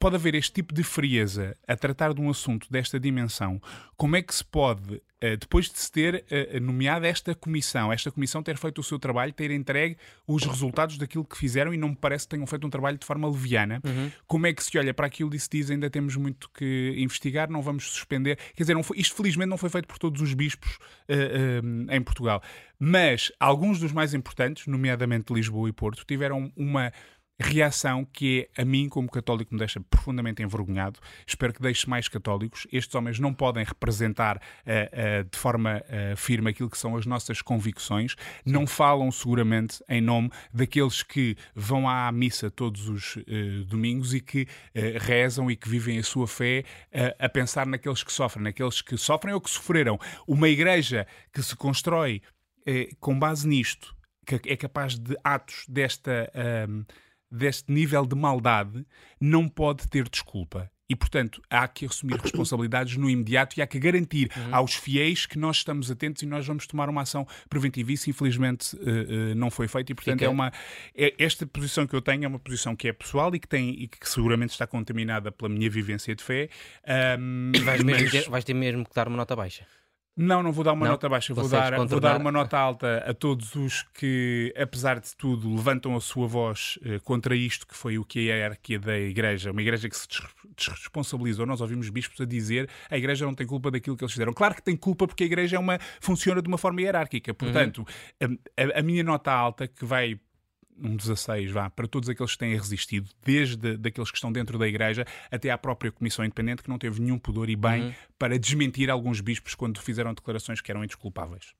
pode 0.00 0.16
haver 0.16 0.34
este 0.34 0.50
tipo 0.50 0.72
de 0.72 0.82
frieza 0.82 1.54
a 1.68 1.76
tratar 1.76 2.14
de 2.14 2.22
um 2.22 2.30
assunto 2.30 2.66
desta 2.70 2.98
dimensão, 2.98 3.60
como 3.98 4.16
é 4.16 4.22
que 4.22 4.34
se 4.34 4.42
pode, 4.42 5.02
eh, 5.20 5.36
depois 5.36 5.68
de 5.68 5.78
se 5.78 5.92
ter 5.92 6.24
eh, 6.30 6.58
nomeado 6.58 7.04
esta 7.04 7.34
comissão, 7.34 7.92
esta 7.92 8.10
comissão 8.10 8.42
ter 8.42 8.56
feito 8.56 8.80
o 8.80 8.82
seu 8.82 8.98
trabalho, 8.98 9.30
ter 9.30 9.50
entregue 9.50 9.98
os 10.26 10.42
resultados 10.44 10.96
daquilo 10.96 11.22
que 11.22 11.36
fizeram 11.36 11.74
e 11.74 11.76
não 11.76 11.90
me 11.90 11.96
parece 11.96 12.24
que 12.24 12.30
tenham 12.30 12.46
feito 12.46 12.66
um 12.66 12.70
trabalho 12.70 12.96
de 12.96 13.04
forma 13.04 13.28
leviana, 13.28 13.82
uhum. 13.84 14.10
como 14.26 14.46
é 14.46 14.54
que 14.54 14.64
se 14.64 14.78
olha 14.78 14.94
para 14.94 15.06
aquilo 15.06 15.34
e 15.34 15.38
se 15.38 15.50
diz 15.50 15.70
ainda 15.70 15.90
temos 15.90 16.16
muito 16.16 16.48
que 16.54 16.94
investigar, 16.96 17.50
não 17.50 17.60
vamos 17.60 17.84
suspender. 17.84 18.38
Quer 18.56 18.62
dizer, 18.62 18.82
foi, 18.82 18.98
isto 18.98 19.14
felizmente 19.14 19.50
não 19.50 19.58
foi 19.58 19.68
feito 19.68 19.86
por 19.86 19.98
todos 19.98 20.22
os 20.22 20.32
bispos 20.32 20.78
uh, 21.10 21.92
uh, 21.92 21.92
em 21.92 22.00
Portugal, 22.00 22.42
mas 22.78 23.30
alguns 23.38 23.78
dos 23.78 23.92
mais 23.92 24.14
importantes, 24.14 24.66
nomeadamente 24.66 25.30
Lisboa 25.30 25.68
e 25.68 25.72
Porto, 25.72 26.06
tiveram 26.06 26.50
uma 26.56 26.90
reação 27.40 28.04
que 28.04 28.48
é, 28.56 28.62
a 28.62 28.64
mim, 28.64 28.88
como 28.88 29.10
católico, 29.10 29.54
me 29.54 29.58
deixa 29.58 29.80
profundamente 29.80 30.42
envergonhado. 30.42 31.00
Espero 31.26 31.52
que 31.52 31.62
deixe 31.62 31.88
mais 31.88 32.06
católicos. 32.08 32.66
Estes 32.70 32.94
homens 32.94 33.18
não 33.18 33.32
podem 33.32 33.64
representar 33.64 34.36
uh, 34.36 34.40
uh, 34.40 35.24
de 35.24 35.38
forma 35.38 35.82
uh, 35.82 36.16
firme 36.16 36.50
aquilo 36.50 36.68
que 36.68 36.78
são 36.78 36.96
as 36.96 37.06
nossas 37.06 37.40
convicções. 37.40 38.14
Não 38.44 38.66
falam 38.66 39.10
seguramente 39.10 39.82
em 39.88 40.00
nome 40.00 40.30
daqueles 40.52 41.02
que 41.02 41.36
vão 41.54 41.88
à 41.88 42.10
missa 42.12 42.50
todos 42.50 42.88
os 42.88 43.18
domingos 43.66 44.12
e 44.14 44.20
que 44.20 44.46
rezam 45.00 45.50
e 45.50 45.56
que 45.56 45.68
vivem 45.68 45.98
a 45.98 46.02
sua 46.02 46.26
fé 46.26 46.64
a 47.18 47.28
pensar 47.28 47.66
naqueles 47.66 48.02
que 48.02 48.12
sofrem, 48.12 48.44
naqueles 48.44 48.82
que 48.82 48.96
sofrem 48.96 49.34
ou 49.34 49.40
que 49.40 49.50
sofreram. 49.50 49.98
Uma 50.26 50.48
igreja 50.48 51.06
que 51.32 51.42
se 51.42 51.56
constrói 51.56 52.22
com 52.98 53.18
base 53.18 53.46
nisto, 53.48 53.94
que 54.26 54.40
é 54.46 54.56
capaz 54.56 54.98
de 54.98 55.16
atos 55.24 55.64
desta 55.68 56.30
deste 57.30 57.70
nível 57.72 58.04
de 58.04 58.16
maldade 58.16 58.84
não 59.20 59.48
pode 59.48 59.88
ter 59.88 60.08
desculpa. 60.08 60.70
E, 60.90 60.96
portanto, 60.96 61.40
há 61.48 61.68
que 61.68 61.86
assumir 61.86 62.16
responsabilidades 62.16 62.96
no 62.96 63.08
imediato 63.08 63.56
e 63.56 63.62
há 63.62 63.66
que 63.66 63.78
garantir 63.78 64.28
uhum. 64.36 64.52
aos 64.56 64.74
fiéis 64.74 65.24
que 65.24 65.38
nós 65.38 65.58
estamos 65.58 65.88
atentos 65.88 66.20
e 66.24 66.26
nós 66.26 66.44
vamos 66.44 66.66
tomar 66.66 66.88
uma 66.88 67.02
ação 67.02 67.24
preventiva. 67.48 67.92
Isso, 67.92 68.10
infelizmente, 68.10 68.74
uh, 68.74 68.80
uh, 68.80 69.34
não 69.36 69.52
foi 69.52 69.68
feito 69.68 69.92
e, 69.92 69.94
portanto, 69.94 70.18
Fica... 70.18 70.24
é 70.24 70.28
uma. 70.28 70.52
É, 70.92 71.14
esta 71.16 71.46
posição 71.46 71.86
que 71.86 71.94
eu 71.94 72.02
tenho 72.02 72.24
é 72.24 72.26
uma 72.26 72.40
posição 72.40 72.74
que 72.74 72.88
é 72.88 72.92
pessoal 72.92 73.32
e 73.32 73.38
que, 73.38 73.46
tem, 73.46 73.70
e 73.70 73.86
que 73.86 74.08
seguramente 74.08 74.50
está 74.50 74.66
contaminada 74.66 75.30
pela 75.30 75.48
minha 75.48 75.70
vivência 75.70 76.12
de 76.12 76.24
fé. 76.24 76.48
Um, 77.20 77.52
vais, 77.64 77.84
mas... 77.84 78.12
mesmo 78.12 78.28
vais 78.32 78.44
ter 78.44 78.54
mesmo 78.54 78.84
que 78.84 78.92
dar 78.92 79.06
uma 79.06 79.16
nota 79.16 79.36
baixa. 79.36 79.64
Não, 80.20 80.42
não 80.42 80.52
vou 80.52 80.62
dar 80.62 80.74
uma 80.74 80.84
não, 80.84 80.92
nota 80.92 81.08
baixa, 81.08 81.32
vou 81.32 81.48
dar, 81.48 81.74
vou 81.86 81.98
dar 81.98 82.20
uma 82.20 82.30
nota 82.30 82.58
alta 82.58 82.98
a 83.06 83.14
todos 83.14 83.54
os 83.54 83.84
que, 83.94 84.52
apesar 84.54 85.00
de 85.00 85.16
tudo, 85.16 85.48
levantam 85.48 85.96
a 85.96 86.00
sua 86.00 86.28
voz 86.28 86.78
eh, 86.84 86.98
contra 87.02 87.34
isto, 87.34 87.66
que 87.66 87.74
foi 87.74 87.96
o 87.96 88.04
que 88.04 88.28
é 88.28 88.34
a 88.34 88.36
hierarquia 88.36 88.78
da 88.78 88.98
Igreja, 88.98 89.50
uma 89.50 89.62
Igreja 89.62 89.88
que 89.88 89.96
se 89.96 90.06
desresponsabilizou. 90.54 91.46
Nós 91.46 91.62
ouvimos 91.62 91.88
bispos 91.88 92.20
a 92.20 92.26
dizer 92.26 92.68
a 92.90 92.98
Igreja 92.98 93.24
não 93.24 93.34
tem 93.34 93.46
culpa 93.46 93.70
daquilo 93.70 93.96
que 93.96 94.04
eles 94.04 94.12
fizeram. 94.12 94.34
Claro 94.34 94.54
que 94.54 94.62
tem 94.62 94.76
culpa 94.76 95.06
porque 95.06 95.24
a 95.24 95.26
Igreja 95.26 95.56
é 95.56 95.58
uma, 95.58 95.78
funciona 96.02 96.42
de 96.42 96.48
uma 96.48 96.58
forma 96.58 96.82
hierárquica. 96.82 97.32
Portanto, 97.32 97.86
uhum. 98.20 98.36
a, 98.58 98.80
a 98.80 98.82
minha 98.82 99.02
nota 99.02 99.32
alta, 99.32 99.66
que 99.66 99.86
vai 99.86 100.20
um 100.80 100.96
16, 100.96 101.50
vá, 101.50 101.68
para 101.70 101.86
todos 101.86 102.08
aqueles 102.08 102.32
que 102.32 102.38
têm 102.38 102.54
resistido, 102.54 103.10
desde 103.24 103.76
daqueles 103.76 104.10
que 104.10 104.16
estão 104.16 104.32
dentro 104.32 104.58
da 104.58 104.66
Igreja 104.66 105.04
até 105.30 105.50
à 105.50 105.58
própria 105.58 105.92
Comissão 105.92 106.24
Independente, 106.24 106.62
que 106.62 106.68
não 106.68 106.78
teve 106.78 107.00
nenhum 107.00 107.18
pudor 107.18 107.48
e 107.50 107.56
bem 107.56 107.82
uhum. 107.82 107.94
para 108.18 108.38
desmentir 108.38 108.90
alguns 108.90 109.20
bispos 109.20 109.54
quando 109.54 109.80
fizeram 109.80 110.14
declarações 110.14 110.60
que 110.60 110.70
eram 110.70 110.82
indesculpáveis. 110.82 111.54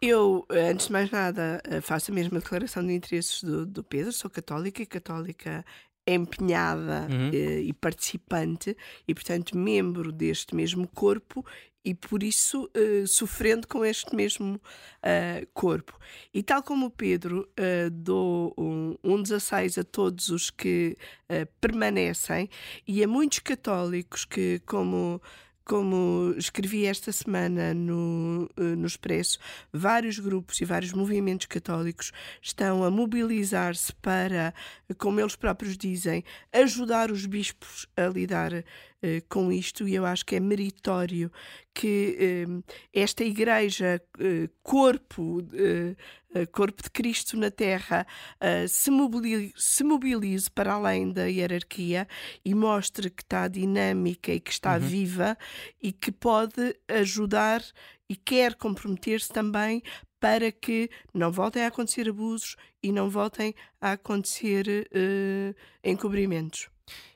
Eu, 0.00 0.44
antes 0.50 0.86
de 0.86 0.92
mais 0.92 1.10
nada, 1.10 1.62
faço 1.80 2.10
a 2.10 2.14
mesma 2.14 2.38
declaração 2.38 2.86
de 2.86 2.92
interesses 2.92 3.42
do, 3.42 3.64
do 3.64 3.82
Pedro, 3.82 4.12
sou 4.12 4.30
católica 4.30 4.82
e 4.82 4.86
católica 4.86 5.64
empenhada 6.06 7.08
uhum. 7.10 7.30
eh, 7.32 7.60
e 7.62 7.72
participante 7.72 8.76
e, 9.06 9.14
portanto, 9.14 9.56
membro 9.56 10.12
deste 10.12 10.54
mesmo 10.54 10.86
corpo 10.88 11.44
e, 11.84 11.94
por 11.94 12.22
isso, 12.22 12.70
eh, 12.72 13.04
sofrendo 13.06 13.68
com 13.68 13.84
este 13.84 14.16
mesmo 14.16 14.54
uh, 14.54 15.46
corpo. 15.52 15.98
E, 16.32 16.42
tal 16.42 16.62
como 16.62 16.86
o 16.86 16.90
Pedro, 16.90 17.46
uh, 17.60 17.90
dou 17.90 18.54
um, 18.56 18.96
um 19.04 19.22
16 19.22 19.78
a 19.78 19.84
todos 19.84 20.30
os 20.30 20.48
que 20.48 20.96
uh, 21.28 21.46
permanecem 21.60 22.48
e 22.88 23.04
a 23.04 23.08
muitos 23.08 23.40
católicos 23.40 24.24
que, 24.24 24.62
como 24.64 25.20
como 25.64 26.34
escrevi 26.36 26.84
esta 26.84 27.10
semana 27.10 27.72
no, 27.72 28.50
eh, 28.56 28.76
no 28.76 28.86
Expresso, 28.86 29.38
vários 29.72 30.18
grupos 30.18 30.60
e 30.60 30.64
vários 30.64 30.92
movimentos 30.92 31.46
católicos 31.46 32.12
estão 32.42 32.84
a 32.84 32.90
mobilizar-se 32.90 33.92
para, 33.94 34.52
como 34.98 35.20
eles 35.20 35.36
próprios 35.36 35.76
dizem, 35.76 36.22
ajudar 36.52 37.10
os 37.10 37.24
bispos 37.24 37.86
a 37.96 38.06
lidar 38.06 38.64
com 39.28 39.52
isto 39.52 39.86
e 39.88 39.94
eu 39.94 40.06
acho 40.06 40.24
que 40.24 40.36
é 40.36 40.40
meritório 40.40 41.30
que 41.74 42.16
eh, 42.18 42.74
esta 42.92 43.24
igreja, 43.24 44.00
eh, 44.18 44.48
corpo, 44.62 45.42
eh, 45.52 45.96
eh, 46.32 46.46
corpo 46.46 46.82
de 46.82 46.90
Cristo 46.90 47.36
na 47.36 47.50
Terra, 47.50 48.06
se 48.68 48.90
mobilize, 48.90 49.52
se, 49.56 49.82
mobilize, 49.82 50.50
para 50.50 50.74
além 50.74 51.12
da 51.12 51.26
hierarquia 51.26 52.06
e 52.44 52.54
mostre 52.54 53.10
que 53.10 53.22
está 53.22 53.48
dinâmica 53.48 54.32
e 54.32 54.40
que 54.40 54.52
está 54.52 54.74
uhum. 54.74 54.80
viva 54.80 55.36
e 55.82 55.92
que 55.92 56.12
pode 56.12 56.76
ajudar 56.88 57.62
e 58.08 58.14
quer 58.14 58.54
comprometer-se 58.54 59.32
também 59.32 59.82
para 60.20 60.52
que 60.52 60.88
não 61.12 61.30
voltem 61.32 61.64
a 61.64 61.68
acontecer 61.68 62.08
abusos 62.08 62.56
e 62.82 62.92
não 62.92 63.10
voltem 63.10 63.54
a 63.80 63.92
acontecer 63.92 64.88
encobrimentos. 65.82 66.73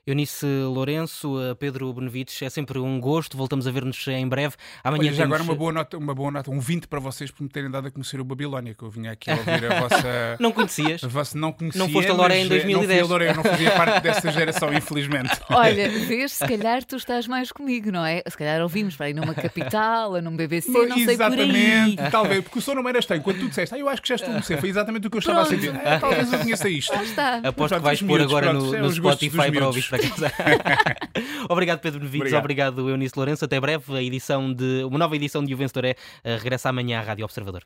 Eunice 0.09 0.45
Lourenço, 0.45 1.35
Pedro 1.59 1.93
Benevides, 1.93 2.41
é 2.41 2.49
sempre 2.49 2.79
um 2.79 2.99
gosto. 2.99 3.37
Voltamos 3.37 3.67
a 3.67 3.71
ver-nos 3.71 4.07
em 4.07 4.27
breve. 4.27 4.55
Amanhã 4.83 5.03
Olha, 5.03 5.11
já 5.13 5.23
temos... 5.23 5.35
agora 5.35 5.43
uma 5.43 5.55
boa, 5.55 5.71
nota, 5.71 5.97
uma 5.97 6.15
boa 6.15 6.31
nota, 6.31 6.49
um 6.49 6.59
20 6.59 6.87
para 6.87 6.99
vocês 6.99 7.29
por 7.29 7.43
me 7.43 7.49
terem 7.49 7.69
dado 7.69 7.87
a 7.87 7.91
conhecer 7.91 8.19
o 8.19 8.23
Babilónia, 8.23 8.73
que 8.73 8.81
eu 8.83 8.89
vinha 8.89 9.11
aqui 9.11 9.29
a 9.29 9.35
ouvir 9.35 9.71
a 9.71 9.79
vossa. 9.81 10.37
não 10.39 10.51
conhecias? 10.51 11.03
A 11.03 11.07
vossa 11.07 11.37
não 11.37 11.51
conhecia. 11.51 11.79
Não 11.79 11.89
foste 11.89 12.09
a 12.09 12.13
Loré 12.13 12.39
em 12.39 12.47
2010. 12.47 12.79
Não 12.79 12.87
fui 12.87 12.99
a 12.99 13.05
Loré, 13.05 13.33
não 13.33 13.43
fazia 13.43 13.71
parte 13.71 14.01
dessa 14.01 14.31
geração, 14.31 14.73
infelizmente. 14.73 15.29
Olha, 15.49 15.89
vês, 15.89 16.31
se 16.31 16.47
calhar 16.47 16.83
tu 16.83 16.95
estás 16.95 17.27
mais 17.27 17.51
comigo, 17.51 17.91
não 17.91 18.03
é? 18.03 18.23
Se 18.27 18.35
calhar 18.35 18.61
ouvimos 18.61 18.95
para 18.95 19.11
ir 19.11 19.13
numa 19.13 19.35
capital, 19.35 20.13
ou 20.13 20.21
num 20.21 20.35
BBC, 20.35 20.71
não, 20.71 20.87
não 20.87 20.97
sei 20.97 21.17
por 21.17 21.23
aí. 21.23 21.49
Exatamente, 21.49 21.95
talvez, 22.11 22.43
porque 22.43 22.57
o 22.57 22.61
som 22.61 22.73
não 22.73 22.89
era 22.89 22.97
estranho. 22.97 23.21
Quando 23.21 23.39
tu 23.41 23.49
disseste, 23.49 23.75
ah, 23.75 23.77
eu 23.77 23.87
acho 23.87 24.01
que 24.01 24.09
já 24.09 24.15
estou 24.15 24.29
a 24.29 24.33
conhecer, 24.33 24.59
foi 24.59 24.69
exatamente 24.69 25.05
o 25.05 25.09
que 25.11 25.17
eu 25.17 25.19
estava 25.19 25.45
Pronto. 25.45 25.53
a 25.53 25.55
sentir. 25.55 25.81
Ah, 25.85 25.99
talvez 25.99 26.33
eu 26.33 26.39
conheça 26.39 26.67
isto. 26.67 26.93
Ah, 26.95 27.03
está. 27.03 27.35
Aposto 27.43 27.75
que 27.75 27.81
vais 27.81 28.01
pôr 28.01 28.21
agora 28.21 28.51
no, 28.51 28.75
é 28.75 28.81
no 28.81 28.91
Spotify 28.91 29.51
para 29.51 29.67
ouvir 29.67 29.87
para 29.87 29.98
obrigado, 31.49 31.79
Pedro 31.79 31.99
Benevides. 31.99 32.33
Obrigado. 32.33 32.73
obrigado, 32.73 32.89
Eunice 32.89 33.13
Lourenço. 33.15 33.45
Até 33.45 33.59
breve. 33.59 33.95
A 33.95 34.01
edição 34.01 34.53
de, 34.53 34.83
uma 34.83 34.97
nova 34.97 35.15
edição 35.15 35.43
de 35.43 35.53
O 35.53 35.57
Vencedor 35.57 35.85
é 35.85 35.91
uh, 35.91 36.37
regressa 36.37 36.69
amanhã 36.69 36.99
à 36.99 37.01
Rádio 37.01 37.25
Observador. 37.25 37.63